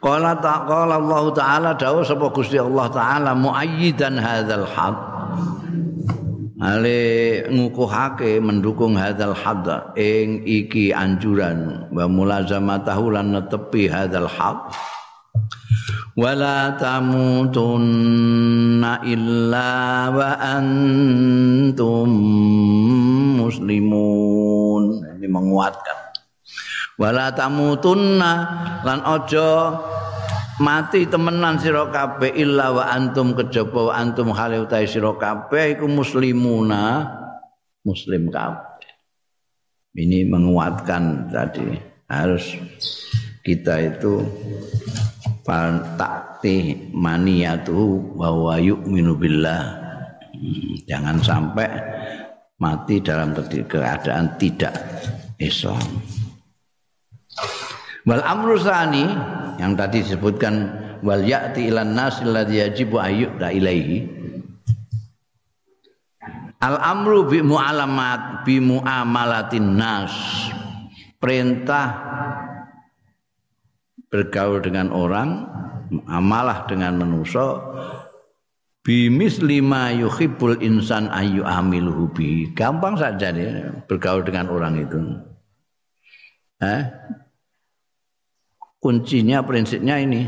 [0.01, 4.96] Qala ta'ala Allah taala dawuh sapa Gusti Allah taala muayyidan hadzal haqq
[6.61, 7.01] ale
[7.49, 14.73] ngukuhake mendukung hadzal hadd ing iki anjuran wa mulazamatahu lan netepi hadzal haq
[16.20, 17.81] wala tamutunna
[19.05, 19.73] illa
[20.12, 22.09] wa antum
[23.40, 25.01] muslimun.
[25.16, 25.99] Ini menguatkan
[27.00, 28.32] wala tamutunna
[28.84, 29.72] lan ojo
[30.60, 35.88] mati temenan sira kabeh illa wa antum kejaba wa antum hale utahe sira kabeh iku
[35.88, 37.08] muslimuna
[37.88, 38.68] muslim kabeh.
[39.96, 41.66] Ini menguatkan tadi
[42.06, 42.54] harus
[43.42, 44.22] kita itu
[45.98, 49.82] takti maniyatu bahwa yu'minu billah.
[50.86, 51.66] Jangan sampai
[52.62, 53.34] mati dalam
[53.66, 54.76] keadaan tidak
[55.42, 55.80] Islam
[58.08, 59.04] wal amru sani
[59.60, 60.72] yang tadi disebutkan
[61.04, 63.98] wal ya'ti ilan nas alladhi yajibu ayyuda ilaihi.
[66.60, 70.12] Al amru bi mu'alamat bi muamalatin nas.
[71.20, 71.88] Perintah
[74.08, 75.44] bergaul dengan orang
[76.08, 77.60] amalah dengan manusia
[78.80, 85.00] bimis lima yuhibbul insan ayu amiluhu bi gampang saja nih bergaul dengan orang itu.
[86.60, 86.82] Eh
[88.81, 90.27] kuncinya prinsipnya ini.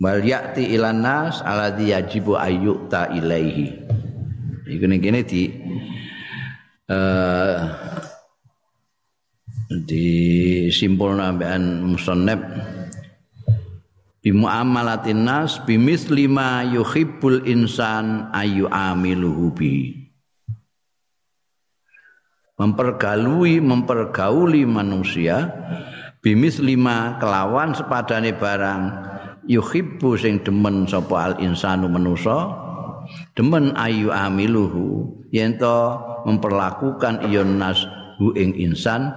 [0.00, 3.68] Wal ya'ti ilan nas alladhi yajibu ayyuta ilaihi.
[4.70, 5.42] Iku gini di
[6.88, 7.60] uh,
[9.84, 10.06] di
[10.72, 12.40] simpul nambahan musannab.
[14.20, 19.99] Bi muamalatin nas bimis lima yuhibbul insan ayu amiluhu bi
[22.60, 25.48] mempergalui mempergauli manusia.
[26.20, 29.08] Bimis lima kelawan sepadane barang.
[29.48, 32.52] Yuhibbu sing demen sapa al insanu manusa.
[33.32, 35.16] Demen ayu amiluhu.
[35.32, 35.56] Yen
[36.28, 37.80] memperlakukan iyon nas
[38.20, 39.08] hu ing insan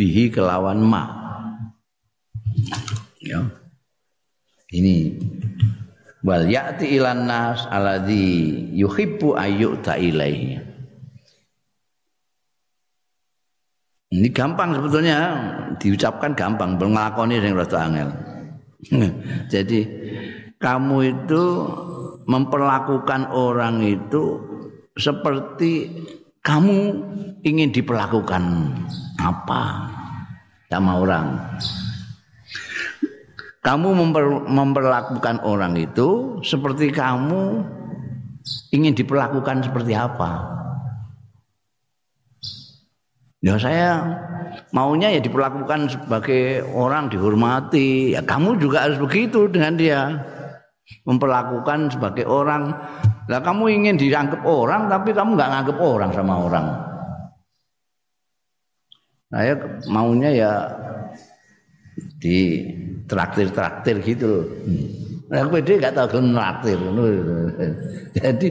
[0.00, 1.04] bihi kelawan ma.
[3.20, 3.44] Ya.
[4.72, 5.20] Ini.
[6.24, 10.65] Wal ya'ti ilan nas alladhi yuhibbu ayyuta ilaihi
[14.06, 15.18] Ini gampang sebetulnya
[15.82, 18.08] diucapkan gampang, nglakoni sing rada angel.
[19.52, 19.80] Jadi
[20.62, 21.42] kamu itu
[22.26, 24.38] memperlakukan orang itu
[24.94, 25.90] seperti
[26.46, 26.78] kamu
[27.42, 28.42] ingin diperlakukan
[29.18, 29.62] apa
[30.70, 31.26] sama orang.
[33.66, 37.66] Kamu memper, memperlakukan orang itu seperti kamu
[38.70, 40.54] ingin diperlakukan seperti apa.
[43.46, 44.02] Ya saya
[44.74, 48.18] maunya ya diperlakukan sebagai orang dihormati.
[48.18, 50.00] Ya kamu juga harus begitu dengan dia.
[51.06, 52.74] Memperlakukan sebagai orang.
[53.30, 56.66] Lah kamu ingin dianggap orang tapi kamu nggak nganggap orang sama orang.
[59.30, 59.54] Saya
[59.86, 60.52] maunya ya
[62.18, 62.66] di
[63.06, 64.42] traktir-traktir gitu.
[65.26, 66.78] Aku pede gak tahu nraktir.
[68.18, 68.48] Jadi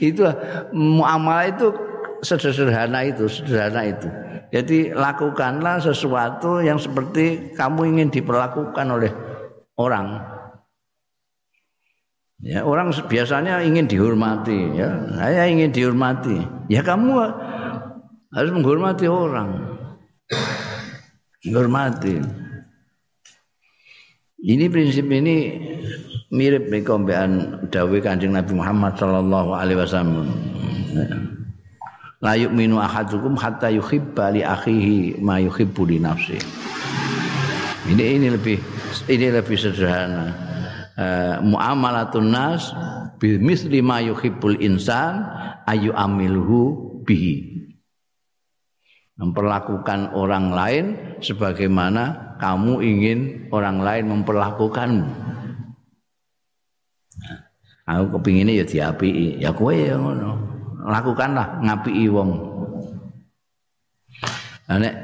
[0.00, 0.24] itu
[0.72, 1.87] muamalah itu
[2.22, 4.08] sederhana itu, sederhana itu.
[4.48, 9.12] Jadi lakukanlah sesuatu yang seperti kamu ingin diperlakukan oleh
[9.76, 10.24] orang.
[12.38, 14.88] Ya, orang biasanya ingin dihormati, ya.
[15.18, 16.38] Saya ingin dihormati.
[16.70, 17.18] Ya kamu
[18.32, 19.58] harus menghormati orang.
[21.42, 22.22] Menghormati.
[24.38, 25.58] Ini prinsip ini
[26.30, 30.30] mirip nih kombean dawuh Kanjeng Nabi Muhammad sallallahu alaihi wasallam.
[32.18, 36.34] La yu'minu ahadukum hatta yuhibba li akhihi ma yuhibbu li nafsi.
[37.86, 38.58] Ini ini lebih
[39.06, 40.34] ini lebih sederhana.
[40.98, 42.74] Uh, muamalatun nas
[43.22, 45.22] bi misli ma yuhibbul insan
[45.70, 47.54] ayu amilhu bihi.
[49.14, 50.84] Memperlakukan orang lain
[51.22, 53.18] sebagaimana kamu ingin
[53.54, 55.06] orang lain memperlakukanmu.
[57.88, 60.47] Aku kepinginnya ya diapi, ya kowe ya ngono.
[60.78, 62.30] Lakukanlah ngapi wong.
[64.68, 64.94] Nek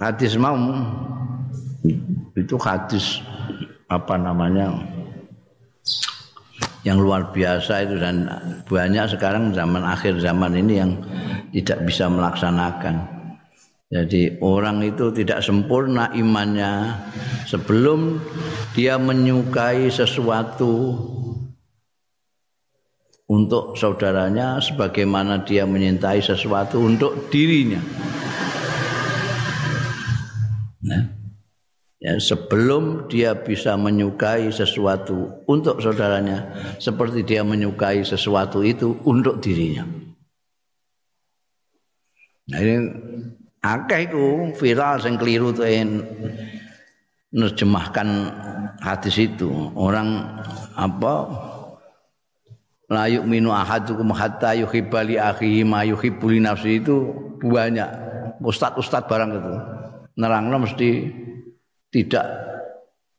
[0.00, 0.56] hadis mau
[2.38, 3.20] itu hadis
[3.90, 4.72] apa namanya
[6.86, 8.24] yang luar biasa itu dan
[8.64, 10.92] banyak sekarang zaman akhir zaman ini yang
[11.52, 13.04] tidak bisa melaksanakan.
[13.90, 16.94] Jadi orang itu tidak sempurna imannya
[17.50, 18.22] sebelum
[18.72, 20.94] dia menyukai sesuatu
[23.30, 27.78] untuk saudaranya sebagaimana dia menyintai sesuatu untuk dirinya.
[30.82, 31.06] Nah,
[32.02, 36.50] ya, sebelum dia bisa menyukai sesuatu untuk saudaranya
[36.82, 39.86] seperti dia menyukai sesuatu itu untuk dirinya.
[42.50, 42.76] Nah, ini
[43.62, 45.70] akeh iku viral sing keliru tuh
[47.30, 48.08] nerjemahkan
[48.82, 50.18] hadis itu orang
[50.74, 51.46] apa
[52.90, 57.88] layuk minu ahadukum hatta yuhibba li akhihi ma yuhibbu li nafsi itu banyak.
[58.42, 59.54] Ustad-ustad barang itu.
[60.18, 61.06] Nerangno mesti
[61.94, 62.26] tidak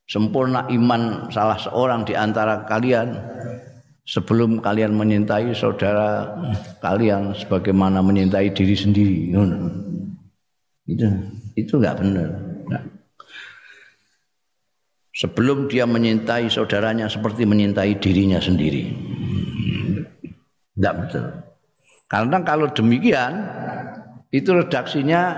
[0.06, 3.16] sempurna iman salah seorang di antara kalian
[4.04, 6.28] sebelum kalian menyintai saudara
[6.84, 9.20] kalian sebagaimana menyintai diri sendiri.
[10.84, 11.08] Itu
[11.56, 12.30] itu nggak benar.
[15.12, 19.11] Sebelum dia menyintai saudaranya seperti menyintai dirinya sendiri.
[20.82, 21.26] Enggak betul.
[22.10, 23.46] Karena kalau demikian
[24.34, 25.38] itu redaksinya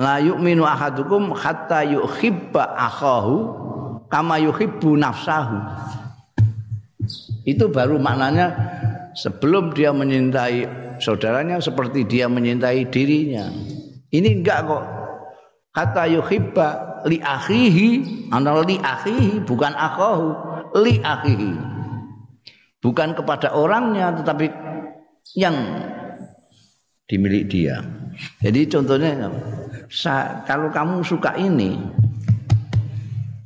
[0.00, 3.52] la yu'minu ahadukum hatta yuhibba akhahu
[4.08, 5.60] kama yuhibbu nafsahu.
[7.44, 8.56] Itu baru maknanya
[9.12, 10.64] sebelum dia menyintai
[10.96, 13.52] saudaranya seperti dia menyintai dirinya.
[14.08, 14.84] Ini enggak kok.
[15.76, 16.68] Kata yuhibba
[17.04, 17.88] li akhihi,
[18.32, 18.80] ana li
[19.44, 20.26] bukan akhahu,
[20.80, 21.77] li akhihi.
[22.78, 24.46] Bukan kepada orangnya tetapi
[25.34, 25.56] yang
[27.10, 27.82] dimiliki dia.
[28.38, 29.30] Jadi contohnya
[30.46, 31.74] kalau kamu suka ini,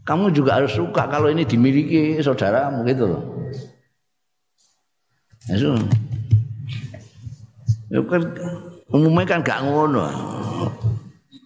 [0.05, 3.23] kamu juga harus suka kalau ini dimiliki saudaramu gitu loh.
[7.93, 8.23] Ya, kan
[8.89, 10.07] umumnya kan gak ngono.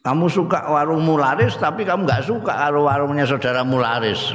[0.07, 4.31] Kamu suka warung mularis tapi kamu nggak suka kalau warungnya saudara mularis.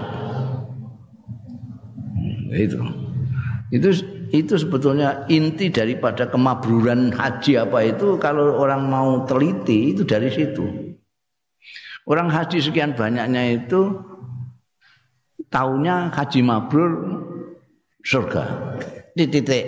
[2.51, 3.00] Itu.
[3.71, 3.89] Itu
[4.35, 10.95] itu sebetulnya inti daripada kemabruran haji apa itu kalau orang mau teliti itu dari situ.
[12.03, 13.95] Orang haji sekian banyaknya itu
[15.47, 16.91] taunya haji mabrur
[18.03, 18.75] surga.
[19.15, 19.65] Titik.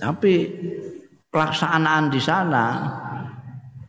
[0.00, 0.32] Tapi
[1.28, 2.64] pelaksanaan di sana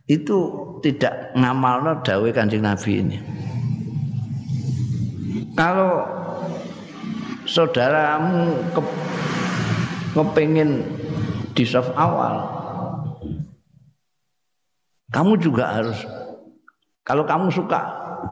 [0.07, 0.37] itu
[0.83, 3.17] tidak ngamalno dawe Kanjeng Nabi ini.
[5.55, 6.22] Kalau
[7.45, 8.81] saudaramu ke,
[10.15, 10.83] kepingin
[11.53, 12.49] di soft awal,
[15.13, 15.99] kamu juga harus
[17.03, 17.81] kalau kamu suka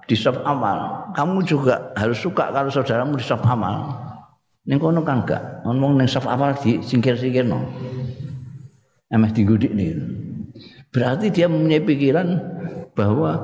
[0.08, 3.92] di soft awal, kamu juga harus suka kalau saudaramu di soft awal.
[4.62, 7.60] Ning kono kan enggak, ngomong ning soft awal di singkir-singkirno.
[9.12, 10.00] emeh digudik nih.
[10.88, 12.28] Berarti dia mempunyai pikiran
[12.96, 13.36] bahwa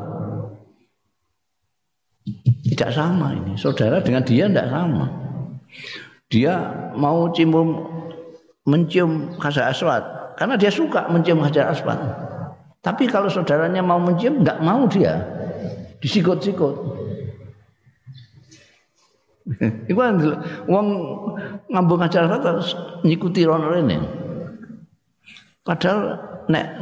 [2.72, 3.60] tidak sama ini.
[3.60, 5.27] Saudara dengan dia tidak sama.
[6.28, 6.60] Dia
[6.96, 7.56] mau cium
[8.68, 10.04] mencium hajar aswad
[10.36, 11.98] karena dia suka mencium hajar aswad.
[12.84, 15.24] Tapi kalau saudaranya mau mencium nggak mau dia
[16.04, 16.76] disikut-sikut.
[19.90, 20.00] Iku
[20.68, 20.88] wong
[21.72, 22.76] ngambung hajar aswad terus
[23.08, 23.98] nyikuti rono rene.
[25.64, 26.80] Padahal nek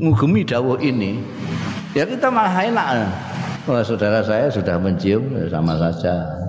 [0.00, 1.20] ngugemi dawuh ini,
[1.92, 2.88] ya kita malah enak.
[3.68, 6.45] Kalau saudara saya sudah mencium ya sama saja.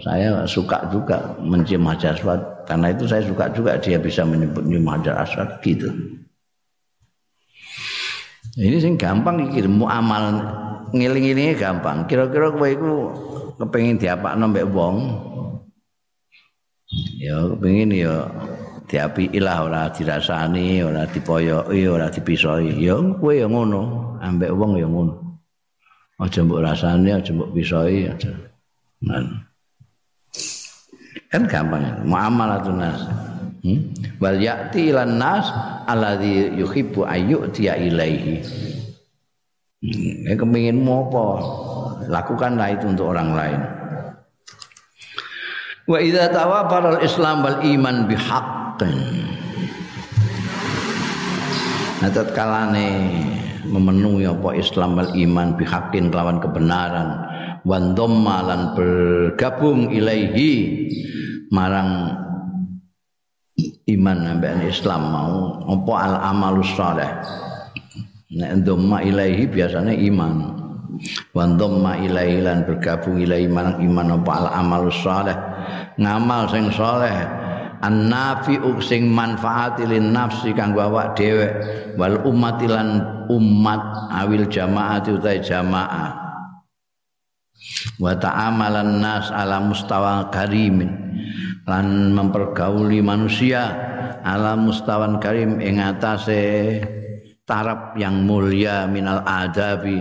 [0.00, 4.88] Saya suka juga mencium hajar aswad karena itu saya suka juga dia bisa menyebut nyium
[4.88, 5.92] hajar aswad gitu.
[8.54, 10.24] Ini sing gampang iki amal
[10.94, 12.06] ngiling-ilinge gampang.
[12.06, 12.92] Kira-kira kowe iku
[13.60, 14.96] kepengin diapakno mbek wong.
[17.18, 18.30] Ya kepengin ya
[18.86, 22.78] diapi ilah ora dirasani, ora dipoyoki, ora dipisoi.
[22.78, 25.42] Ya kowe ya ngono, ambek wong ya ngono.
[26.22, 28.53] Aja mbok rasani, aja mbok pisoi aja.
[29.04, 29.44] Nah.
[31.28, 33.00] Kan gampang, muamalatun nas.
[33.64, 33.90] Hmm?
[34.20, 35.50] Wal ya'ti ilan nas
[35.88, 38.38] alladzi yuhibbu ayyu'tiya ilaihi.
[39.84, 41.26] Hmm, kepingin mau apa?
[42.08, 43.60] Lakukanlah itu untuk orang lain.
[45.84, 48.96] Wa idza tawafara al-islam wal iman bihaqqin.
[52.00, 52.88] Nah, tatkalane
[53.64, 57.33] memenuhi apa Islam wal iman bihaqqin kelawan kebenaran
[57.64, 60.52] wan lan bergabung ilaihi
[61.48, 62.12] marang
[63.88, 65.34] iman sampean Islam mau
[65.72, 67.10] apa al amalus saleh.
[68.34, 70.32] Nek dhamma ilaihi biasanya iman.
[71.32, 75.36] Wa dhamma ilaihi lan bergabung ilaihi marang iman apa al amalus saleh.
[75.96, 77.16] Ngamal sing saleh
[77.84, 81.46] annafi'u sing manfaati lin nafsi kanggo awak dhewe
[82.00, 86.23] wal ummatilan umat awil jamaati utai jamaah
[88.00, 90.92] wa ta'amalan nas ala mustawa karimin
[91.64, 93.72] lan mempergauli manusia
[94.24, 96.80] ala mustawan karim ing atase
[97.44, 100.00] taraf yang mulia minal adabi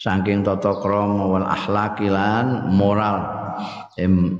[0.00, 3.28] saking tata krama wal akhlaki lan moral.
[4.00, 4.36] Em,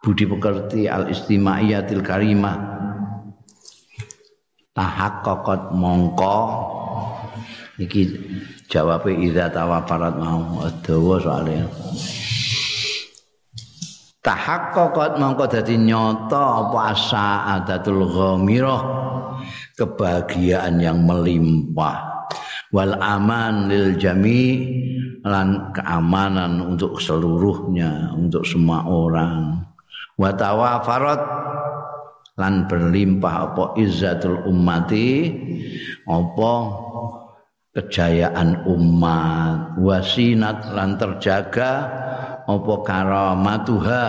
[0.00, 2.78] budi pekerti al istimaiyatil karimah.
[4.70, 6.38] Tahaqqaqat mongko
[7.80, 8.02] iki
[8.68, 11.64] jawabe idza tawafarat mau dawa soalnya.
[14.20, 16.92] Tahaqqaqat mongko dadi nyata apa
[17.56, 18.80] adatul ghamirah
[19.80, 22.28] kebahagiaan yang melimpah.
[22.70, 24.62] Wal aman lil jami
[25.24, 29.64] lan keamanan untuk seluruhnya untuk semua orang.
[30.20, 31.22] Wa tawafarat
[32.36, 35.32] lan berlimpah apa izzatul ummati
[36.08, 36.52] apa
[37.74, 39.78] kejayaan umat.
[39.78, 41.72] Wasinat lan terjaga
[42.46, 44.06] apa karamatuha?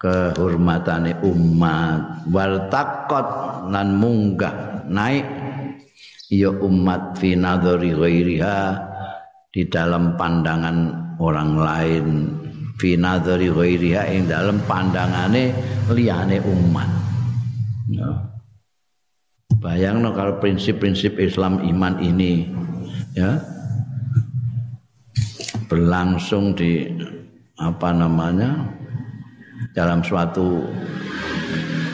[0.00, 2.24] Kehormatane umat.
[2.32, 3.28] Wal taqat
[3.68, 5.28] lan munggah naik.
[6.30, 8.58] Ya umat fi nadhari ghairiha
[9.50, 10.78] di dalam pandangan
[11.18, 12.06] orang lain.
[12.80, 15.52] Fi nadhari ghairiha ing dalam pandangane
[15.90, 16.88] liyane umat
[19.60, 19.76] ya.
[19.76, 22.48] bayangno kalau prinsip-prinsip Islam iman ini
[23.12, 23.36] ya
[25.68, 26.88] berlangsung di
[27.60, 28.56] apa namanya
[29.76, 30.64] dalam suatu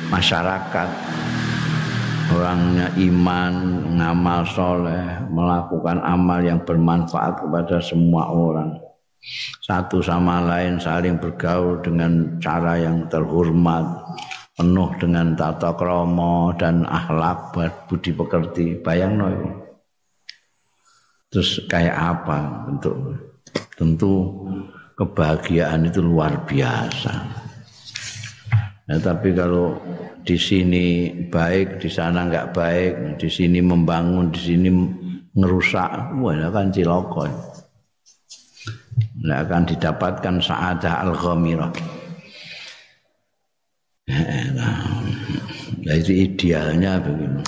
[0.08, 0.88] masyarakat
[2.30, 3.52] orangnya iman
[3.98, 8.78] ngamal soleh melakukan amal yang bermanfaat kepada semua orang
[9.66, 13.84] satu sama lain saling bergaul dengan cara yang terhormat
[14.56, 17.52] penuh dengan tata kromo dan akhlak
[17.86, 19.28] budi pekerti bayang no
[21.28, 22.96] terus kayak apa untuk
[23.76, 24.32] tentu
[24.96, 27.12] kebahagiaan itu luar biasa.
[28.86, 29.76] Nah, tapi kalau
[30.24, 34.68] di sini baik, di sana enggak baik, di sini membangun, di sini
[35.36, 37.28] ngerusak, wah kan ciloko.
[39.26, 41.95] Nah, akan didapatkan saadah al-ghamirah.
[46.00, 47.42] Itu idealnya begini.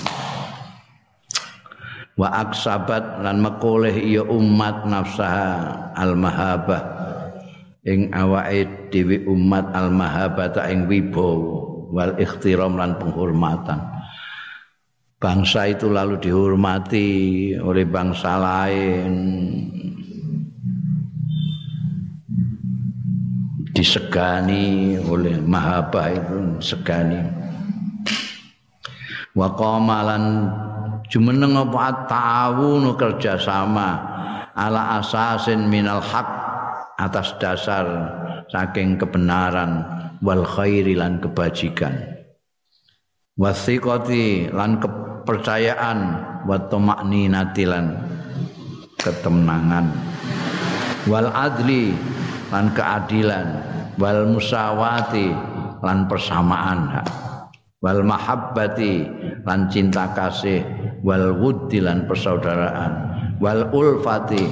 [2.19, 6.83] Wa aksabat lan mekoleh iya umat nafsaha al-mahabah.
[7.87, 11.87] Ing awake dhewe umat al mahabata ing wibawa.
[11.89, 13.79] Wal ikhtiram lan penghormatan.
[15.19, 17.07] Bangsa itu lalu dihormati
[17.55, 19.13] oleh bangsa lain.
[23.71, 27.19] Disegani oleh mahabah itu segani
[29.37, 30.49] wa qamalan
[31.09, 33.89] jumeneng apa ta'awun kerjasama
[34.53, 36.29] ala asasin minal haq
[36.99, 37.85] atas dasar
[38.51, 39.85] saking kebenaran
[40.19, 41.95] wal khairi lan kebajikan.
[43.39, 45.99] Wasiqati lan kepercayaan
[46.43, 47.95] wa tamakninati lan
[48.99, 49.87] ketenangan.
[51.07, 51.95] Wal adli
[52.51, 53.47] lan keadilan.
[53.95, 55.31] Wal musawati
[55.83, 56.79] lan persamaan.
[56.99, 57.28] hak
[57.79, 59.07] wal mahabbati
[59.43, 60.63] lan cinta kasih.
[60.99, 62.91] Wal wuddi lan persaudaraan.
[63.39, 64.43] Wal ulfati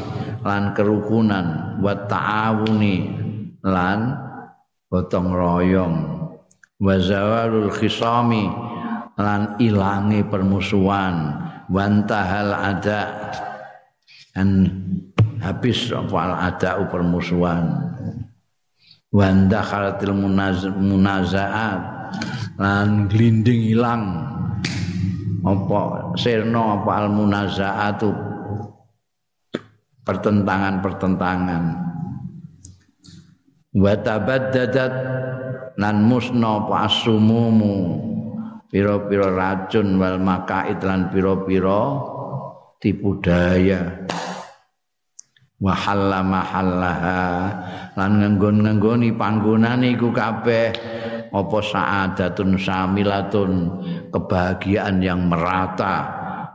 [0.47, 1.79] lan kerukunan.
[1.83, 2.95] Wa ta'awuni
[3.67, 4.15] lan
[4.87, 5.95] gotong royong.
[6.79, 8.47] Wa zawalul khisami
[9.19, 11.43] lan ilangi permusuhan.
[11.67, 13.01] Wantahal ada.
[14.31, 14.71] Dan
[15.43, 17.91] habis apa ada permusuhan.
[19.11, 20.15] Wanda khalatil
[20.79, 21.79] munazaat
[22.57, 24.03] lan glinding ilang.
[25.47, 28.11] Apa sirna apa al munazaatu
[30.03, 31.63] pertentangan-pertentangan.
[33.77, 34.93] Wa tabaddadat
[35.77, 38.01] lan musna apa asumumu
[38.67, 42.01] pira-pira racun wal makaid lan pira-pira
[42.81, 44.03] tipu daya.
[45.57, 46.21] Wa halla
[47.97, 50.69] lan nganggon-nganggoni panggonane iku kabeh
[51.33, 53.51] apa saadatun samilatun
[54.11, 56.07] kebahagiaan yang merata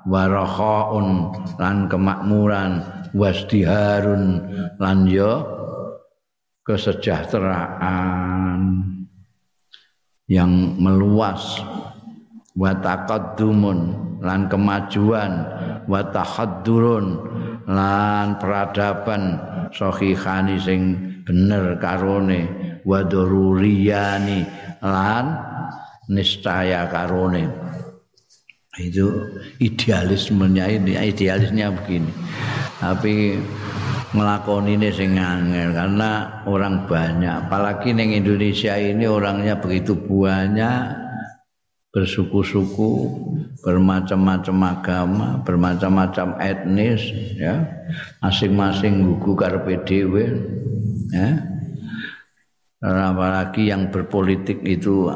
[0.08, 2.82] warakhaun lan kemakmuran
[3.14, 4.40] wasdiharun
[4.80, 5.44] lan yo
[6.64, 8.62] kesejahteraan
[10.30, 11.60] yang meluas
[12.56, 15.32] wa taqaddumun lan kemajuan
[15.90, 17.18] wa tahaddurun
[17.66, 19.42] lan peradaban
[19.74, 20.82] sahihani sing
[21.26, 22.46] bener karone
[22.86, 24.46] wa daruriyani
[24.82, 25.26] lan
[26.10, 27.46] niscaya karone.
[28.72, 29.28] Itu
[29.60, 32.08] idealismenya ini idealisnya begini.
[32.80, 33.36] Tapi
[34.16, 37.48] ngelakoni ini sing angel karena orang banyak.
[37.48, 41.04] Apalagi di Indonesia ini orangnya begitu banyak.
[41.92, 42.92] Bersuku-suku,
[43.60, 47.04] bermacam-macam agama, bermacam-macam etnis,
[47.36, 47.68] ya,
[48.24, 50.24] masing-masing gugu karepe dhewe,
[51.12, 51.36] ya.
[52.82, 55.06] Apalagi yang berpolitik itu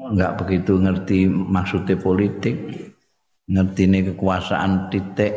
[0.00, 2.56] enggak begitu ngerti maksudnya politik,
[3.44, 5.36] ngerti ini kekuasaan titik,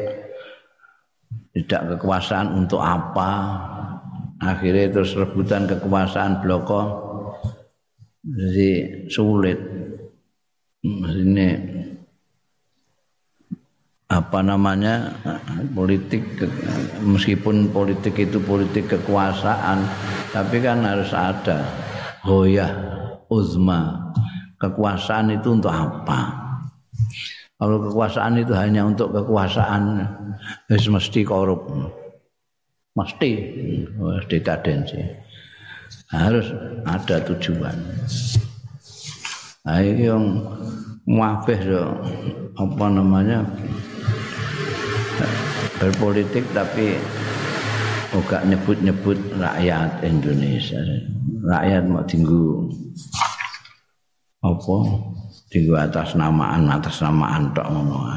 [1.52, 3.30] tidak kekuasaan untuk apa,
[4.40, 6.82] akhirnya terus rebutan kekuasaan bloko,
[8.24, 8.72] jadi
[9.12, 9.60] sulit.
[10.88, 11.48] Ini
[14.12, 15.16] apa namanya
[15.72, 16.44] politik
[17.00, 19.88] meskipun politik itu politik kekuasaan
[20.36, 21.64] tapi kan harus ada
[22.28, 22.72] goyah
[23.32, 24.12] uzma.
[24.60, 26.38] Kekuasaan itu untuk apa?
[27.58, 30.06] Kalau kekuasaan itu hanya untuk kekuasaan
[30.70, 31.66] harus mesti korup.
[32.92, 33.32] Mesti
[34.28, 35.00] dekadensi
[36.12, 36.52] harus
[36.84, 37.78] ada tujuan.
[39.62, 40.42] Nah, yang
[41.12, 41.84] muafih so,
[42.56, 43.44] apa namanya
[45.76, 46.96] berpolitik tapi
[48.12, 50.80] juga nyebut-nyebut rakyat Indonesia.
[51.48, 52.68] Rakyat mau tinggu
[54.44, 54.78] apa?
[55.52, 58.08] Tinggu atas namaan atas namaan tok ngono.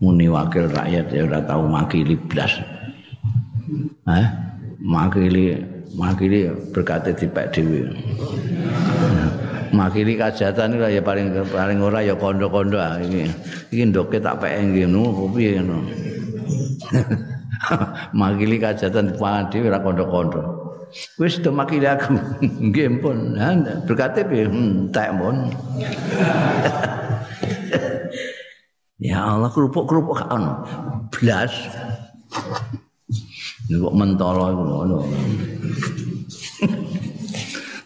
[0.00, 2.60] Muni wakil rakyat ya udah tahu makili blas.
[4.08, 4.26] Hah?
[4.84, 5.56] Makili
[5.96, 7.88] makili berkata tipe dewi.
[9.74, 13.26] Makili kajatan itu ya paling paling ora ya kondo-kondo ah iki.
[13.74, 15.82] Iki ndoke tak pek ngono piye ngono.
[18.20, 20.40] makili kajatan pangan dhewe ora kondo-kondo.
[21.18, 22.14] Wis do makili aku.
[22.70, 23.34] Nggih pun.
[23.84, 24.46] Berkate piye?
[24.46, 25.36] Hmm, pun.
[29.10, 30.62] ya Allah kerupuk-kerupuk kan.
[31.10, 31.52] Blas.
[33.64, 34.98] Kok mentolo iku ngono.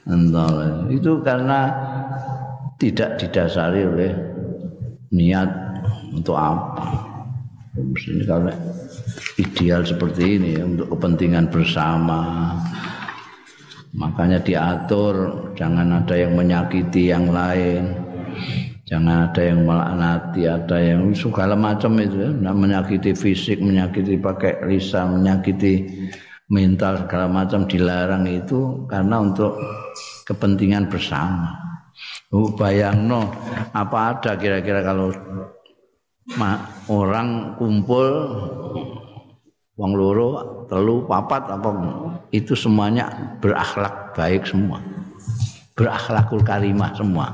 [0.08, 1.68] Entah, itu karena
[2.80, 4.12] tidak didasari oleh
[5.12, 5.50] niat
[6.16, 7.04] untuk apa.
[7.78, 8.50] Ini kalau
[9.38, 12.56] ideal seperti ini untuk kepentingan bersama.
[13.92, 17.92] Makanya diatur jangan ada yang menyakiti yang lain.
[18.88, 22.32] Jangan ada yang melaknati, ada yang segala macam itu ya.
[22.32, 25.84] Nah, menyakiti fisik, menyakiti pakai lisan, menyakiti
[26.48, 29.60] mental segala macam dilarang itu karena untuk
[30.24, 31.56] kepentingan bersama.
[32.32, 33.32] Oh, bayangno
[33.72, 35.12] apa ada kira-kira kalau
[36.92, 38.06] orang kumpul
[39.78, 41.68] wong loro, telu, papat apa
[42.34, 44.82] itu semuanya berakhlak baik semua.
[45.78, 47.30] Berakhlakul karimah semua.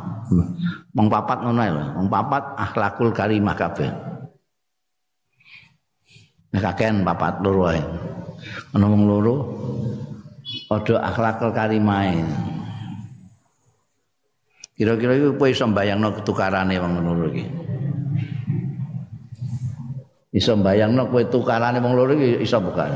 [0.94, 1.64] Wong papat ngono
[1.98, 4.13] wong papat akhlakul karimah kabeh.
[6.54, 7.82] Kakean papat loro ae.
[8.74, 9.34] Ana wong loro
[10.70, 12.14] padha akhlakul karimah.
[14.74, 17.44] Kira-kira iku kowe iso mbayangno ketukarane wong loro iki.
[20.34, 22.90] Iso mbayangno kowe tukarane wong loro iki iso bukan.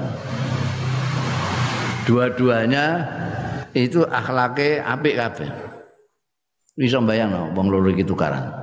[2.06, 2.84] Dua-duanya
[3.74, 5.50] itu akhlake apik kabeh.
[6.78, 8.54] Iso mbayangno wong loro iki tukaran.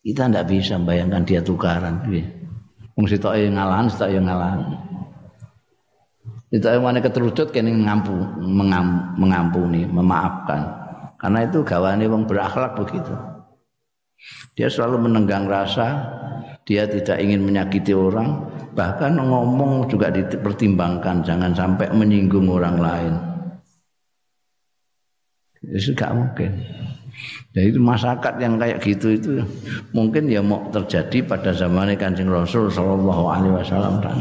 [0.00, 2.00] Kita ndak bisa membayangkan dia tukaran.
[3.00, 4.60] Wong sitoke ngalahan, sitoke ngalahan.
[6.52, 8.12] Sitoke mana keterucut kene ngampu,
[8.44, 10.68] mengam, mengampuni, memaafkan.
[11.16, 13.16] Karena itu gawane wong berakhlak begitu.
[14.52, 16.12] Dia selalu menenggang rasa,
[16.68, 18.44] dia tidak ingin menyakiti orang,
[18.76, 23.14] bahkan ngomong juga dipertimbangkan jangan sampai menyinggung orang lain.
[25.72, 26.52] Itu gak mungkin.
[27.50, 29.30] Jadi itu masyarakat yang kayak gitu itu
[29.90, 34.18] mungkin ya mau terjadi pada zaman Kanjeng Rasul Shallallahu alaihi wasallam dan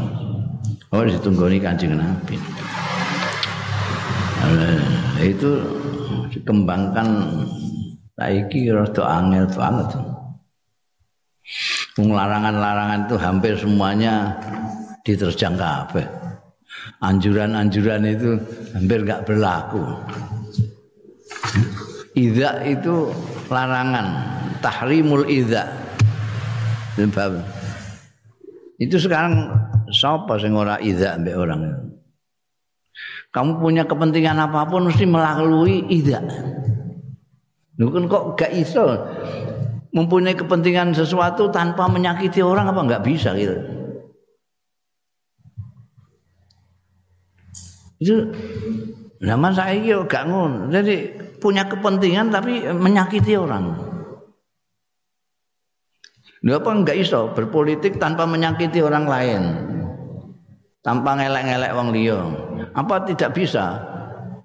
[0.90, 2.42] oh ditunggoni Kanjeng Nabi.
[4.50, 5.62] Nah, itu
[6.34, 7.08] dikembangkan
[8.18, 9.90] saiki rada angel banget.
[12.02, 14.34] Larangan-larangan itu hampir semuanya
[15.06, 16.08] diterjang kabeh.
[17.06, 18.42] Anjuran-anjuran itu
[18.74, 19.86] hampir nggak berlaku.
[22.20, 23.16] Idza itu
[23.48, 24.08] larangan,
[24.60, 25.72] tahrimul idza.
[28.76, 29.48] Itu sekarang
[29.88, 31.62] siapa sing ora idza mbek orang
[33.32, 36.20] Kamu punya kepentingan apa pun mesti melalui idza.
[37.80, 38.84] Lu kan kok gak iso
[39.96, 43.56] mempunyai kepentingan sesuatu tanpa menyakiti orang apa nggak bisa gitu.
[48.00, 48.16] Itu
[49.24, 50.72] zaman saya gak ngun.
[50.72, 53.90] Jadi punya kepentingan tapi menyakiti orang.
[56.40, 59.44] Lha apa enggak iso berpolitik tanpa menyakiti orang lain?
[60.80, 62.20] Tanpa ngelek-ngelek wong liya.
[62.72, 63.76] Apa tidak bisa?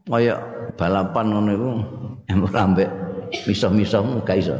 [0.02, 0.42] Kayak
[0.74, 1.70] balapan ngono iku
[2.50, 2.90] ambek
[3.46, 4.58] miso-miso enggak iso.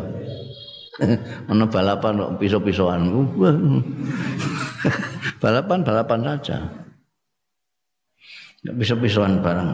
[1.50, 3.10] Ono balapan kok piso-pisoan.
[5.42, 6.70] balapan balapan saja.
[8.62, 9.70] Enggak piso-pisoan bareng.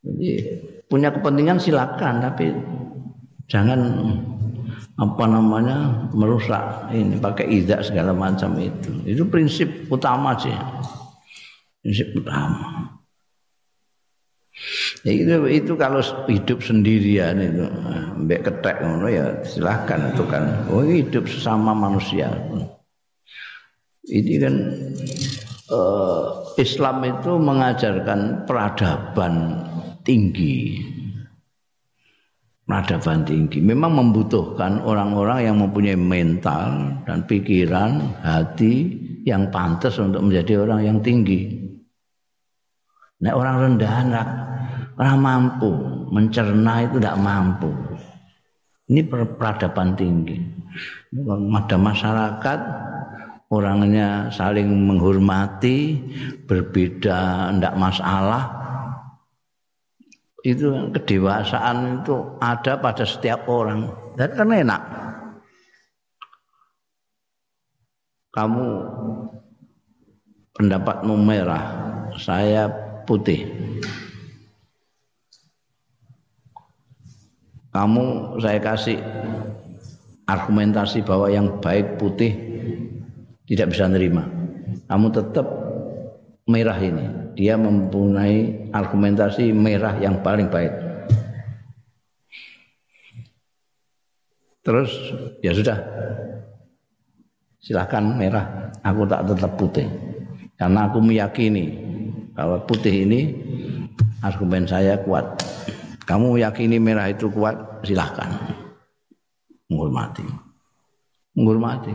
[0.00, 0.28] Jadi
[0.88, 2.50] punya kepentingan silakan tapi
[3.46, 3.80] jangan
[5.00, 8.92] apa namanya merusak ini pakai idak segala macam itu.
[9.08, 10.52] Itu prinsip utama sih.
[11.80, 12.96] Prinsip utama.
[15.08, 17.64] Ya itu, itu kalau hidup sendirian itu
[18.20, 18.76] mbek ketek
[19.08, 20.68] ya silahkan itu kan.
[20.68, 22.28] Oh hidup sesama manusia.
[24.04, 24.54] Ini kan
[25.72, 26.24] uh,
[26.60, 29.64] Islam itu mengajarkan peradaban
[30.04, 30.80] tinggi.
[32.70, 38.94] Peradaban tinggi memang membutuhkan orang-orang yang mempunyai mental dan pikiran, hati
[39.26, 41.66] yang pantas untuk menjadi orang yang tinggi.
[43.20, 44.14] Nah, orang rendahan
[44.94, 45.70] orang mampu
[46.14, 47.70] mencerna itu tidak mampu.
[48.86, 50.38] Ini peradaban tinggi.
[51.10, 52.58] Ada masyarakat
[53.50, 55.98] orangnya saling menghormati,
[56.46, 58.42] berbeda tidak masalah,
[60.40, 63.92] itu kedewasaan itu ada pada setiap orang.
[64.16, 64.82] Dan kan enak.
[68.30, 68.66] Kamu
[70.54, 71.64] pendapatmu merah
[72.16, 72.70] saya
[73.04, 73.48] putih.
[77.70, 78.98] Kamu saya kasih
[80.26, 82.34] argumentasi bahwa yang baik putih
[83.46, 84.26] tidak bisa nerima.
[84.86, 85.46] Kamu tetap
[86.46, 90.76] merah ini dia mempunyai argumentasi merah yang paling baik.
[94.60, 94.92] Terus
[95.40, 95.80] ya sudah,
[97.64, 98.68] silahkan merah.
[98.84, 99.88] Aku tak tetap putih,
[100.60, 101.80] karena aku meyakini
[102.36, 103.32] bahwa putih ini
[104.20, 105.40] argumen saya kuat.
[106.04, 107.56] Kamu meyakini merah itu kuat,
[107.88, 108.36] silahkan
[109.72, 110.28] menghormati,
[111.32, 111.92] menghormati.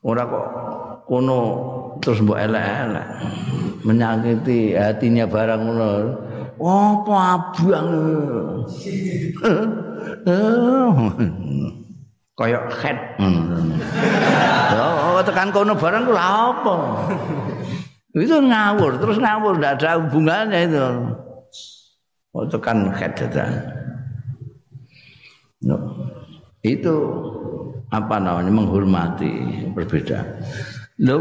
[0.00, 0.46] Orang kok
[1.04, 1.40] kono
[2.00, 3.08] terus mbok elek-elek.
[3.84, 5.92] Menyakiti hatinya barang ngono.
[6.60, 7.88] Apa abang?
[12.40, 12.96] Kayak head
[15.20, 16.76] oh tekan kono barang ku apa?
[18.16, 20.80] Itu ngawur terus ngawur tidak ada hubungannya itu.
[22.32, 23.12] Oh tekan head
[25.60, 25.76] no.
[26.64, 26.94] itu
[27.90, 30.22] apa namanya menghormati berbeda.
[31.00, 31.20] Loh,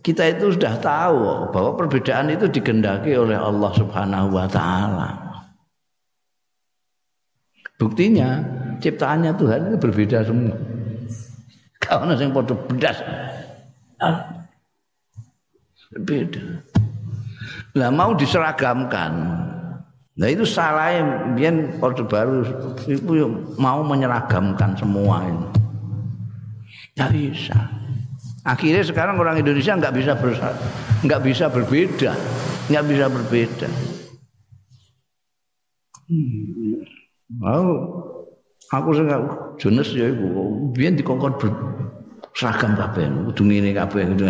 [0.00, 5.10] kita itu sudah tahu bahwa perbedaan itu digendaki oleh Allah Subhanahu wa taala.
[7.76, 8.40] Buktinya
[8.80, 10.56] ciptaannya Tuhan itu berbeda semua.
[11.82, 12.98] Karena yang padha bedas.
[15.96, 16.44] Beda.
[17.76, 19.12] Lah mau diseragamkan.
[20.16, 20.96] Nah itu salah
[21.36, 22.40] biar Orde Baru
[22.88, 23.28] itu
[23.60, 25.65] mau menyeragamkan semua ini.
[26.96, 27.58] Tidak bisa.
[28.48, 30.16] Akhirnya sekarang orang Indonesia nggak bisa
[31.04, 32.16] nggak bisa berbeda,
[32.72, 33.68] nggak bisa berbeda.
[36.08, 36.80] Hmm.
[37.44, 37.76] Oh,
[38.72, 39.20] aku sangat
[39.60, 41.52] jenis ya ibu, biar dikongkon ber,
[42.36, 44.24] seragam kabeh kudu kabeh kudu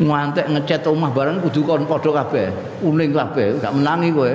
[0.00, 2.48] ngantek ngecat omah bareng kudu kon padha kabeh
[2.80, 4.32] kuning kabeh gak menangi kowe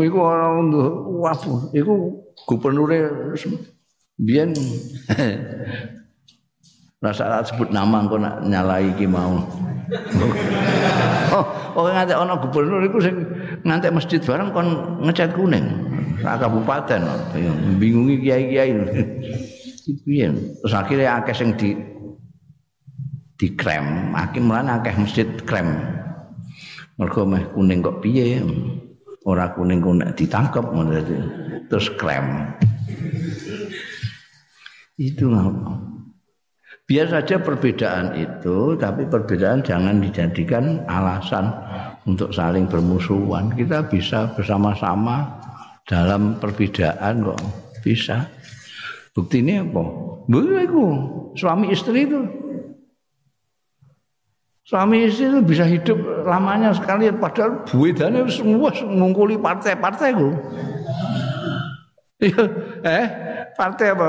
[0.00, 0.48] iku ora
[1.20, 2.16] wafu iku
[2.48, 3.12] gubernure
[4.18, 4.54] biyen
[7.04, 9.44] rasa sebut nama engko nak nyalai iki mau.
[11.34, 11.44] Oh
[11.76, 13.28] oh ngantek ana gubernur iku sing
[13.68, 14.68] ngantek masjid bareng kon
[15.04, 15.66] ngecat kuning.
[16.24, 17.04] Sak kabupaten.
[17.76, 18.72] Bingungi kiai-kiai.
[19.84, 21.76] Piye terus akhirnya akeh sing di
[23.36, 24.16] di krem.
[24.16, 25.76] Hakim lan akeh masjid krem.
[26.96, 28.40] Mergo meh kuning kok piye?
[29.28, 30.64] Ora kuning kok ditangkep
[31.68, 32.56] terus krem
[34.98, 35.94] itu ngapa
[36.84, 41.48] biar saja perbedaan itu tapi perbedaan jangan dijadikan alasan
[42.04, 43.52] untuk saling bermusuhan.
[43.56, 45.40] Kita bisa bersama-sama
[45.88, 47.40] dalam perbedaan kok.
[47.80, 48.28] Bisa.
[49.12, 49.82] Bukti ini apa?
[50.28, 50.84] Itu
[51.36, 52.20] suami istri itu.
[54.64, 60.30] Suami istri itu bisa hidup lamanya sekali padahal buedane semua mengungkuli partai-partai itu
[62.84, 63.04] eh
[63.56, 64.08] partai apa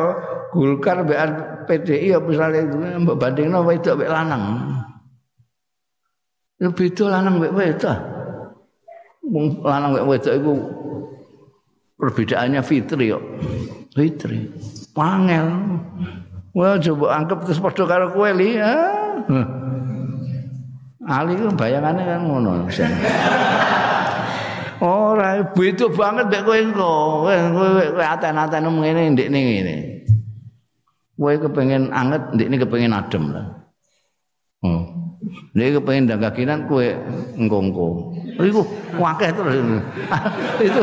[0.55, 1.19] Golkar mbek
[1.67, 2.63] PDI ya misalnya
[2.99, 4.43] mbok bandingno wedok mbek lanang.
[6.63, 7.97] Ya beda lanang mbek wedok.
[9.27, 10.53] Wong lanang mbek wedok iku
[11.99, 13.23] perbedaannya fitri kok.
[13.91, 14.47] Fitri.
[14.95, 15.47] Pangel.
[16.55, 18.55] Wah coba anggap terus padha karo kowe li.
[21.03, 22.71] Ali ku bayangane kan ngono.
[24.85, 26.93] Ora beda banget mbek kowe engko.
[27.25, 29.75] Kowe aten-aten ngene ndekne ngene.
[31.17, 33.45] Kowe kepengen anget, ini kepengen adem lah.
[34.61, 34.83] Hmm.
[35.57, 36.85] Ndek kepengen dagakinan kowe
[37.33, 38.13] engko-engko.
[38.37, 38.61] Iku
[39.01, 39.57] wakeh terus.
[40.69, 40.81] itu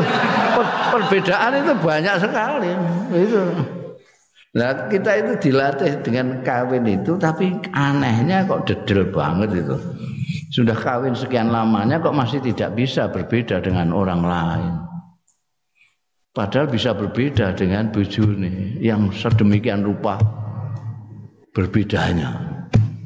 [0.51, 2.71] per, perbedaan itu banyak sekali.
[3.15, 3.41] Itu.
[4.53, 9.77] Nah, kita itu dilatih dengan kawin itu tapi anehnya kok dedel banget itu.
[10.53, 14.73] Sudah kawin sekian lamanya kok masih tidak bisa berbeda dengan orang lain.
[16.29, 20.21] Padahal bisa berbeda dengan bojone yang sedemikian rupa
[21.57, 22.37] berbedanya.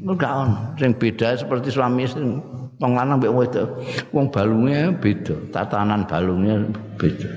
[0.03, 2.23] Enggak on, sing beda seperti suami istri.
[2.77, 3.69] Wong lanang mbek wedok,
[4.13, 6.61] wong balungnya beda, tatanan balungnya
[6.99, 7.31] beda.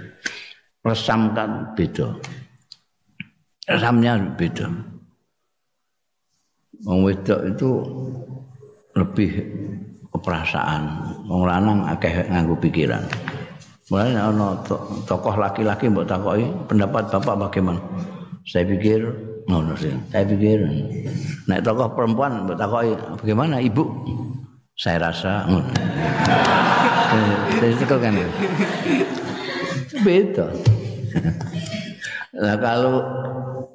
[0.85, 2.13] Resam kan beda.
[3.65, 4.69] Resamnya beda.
[6.85, 7.71] Wong wedok itu
[8.93, 9.31] lebih
[10.11, 10.83] keperasaan,
[11.31, 13.03] wong lanang akeh nganggo pikiran.
[13.91, 14.55] Mulai ana
[15.07, 17.83] tokoh laki-laki mbok takoki pendapat Bapak bagaimana?
[18.47, 19.03] Saya pikir
[19.51, 19.91] ngono sih.
[20.15, 20.63] Saya pikir
[21.51, 23.83] nek tokoh perempuan mbok takoki bagaimana Ibu?
[24.79, 25.75] Saya rasa ngono.
[27.59, 28.15] Saya kan.
[30.07, 30.47] Beda.
[32.41, 32.95] Nah kalau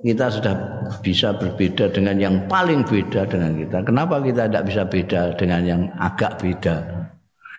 [0.03, 0.53] kita sudah
[0.99, 5.81] bisa berbeda dengan yang paling beda dengan kita, kenapa kita tidak bisa beda dengan yang
[6.01, 6.83] agak beda?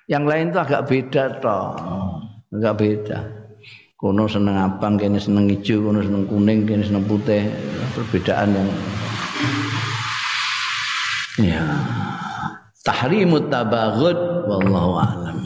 [0.07, 1.67] Yang lain itu agak beda toh.
[2.55, 3.19] Enggak beda.
[3.97, 7.49] Kono seneng abang kene seneng hijau kono seneng kuning kene seneng putih.
[7.97, 8.69] Perbedaan yang
[11.43, 11.65] ya.
[12.87, 15.37] Tahrimut tabaghut wallahu a'lam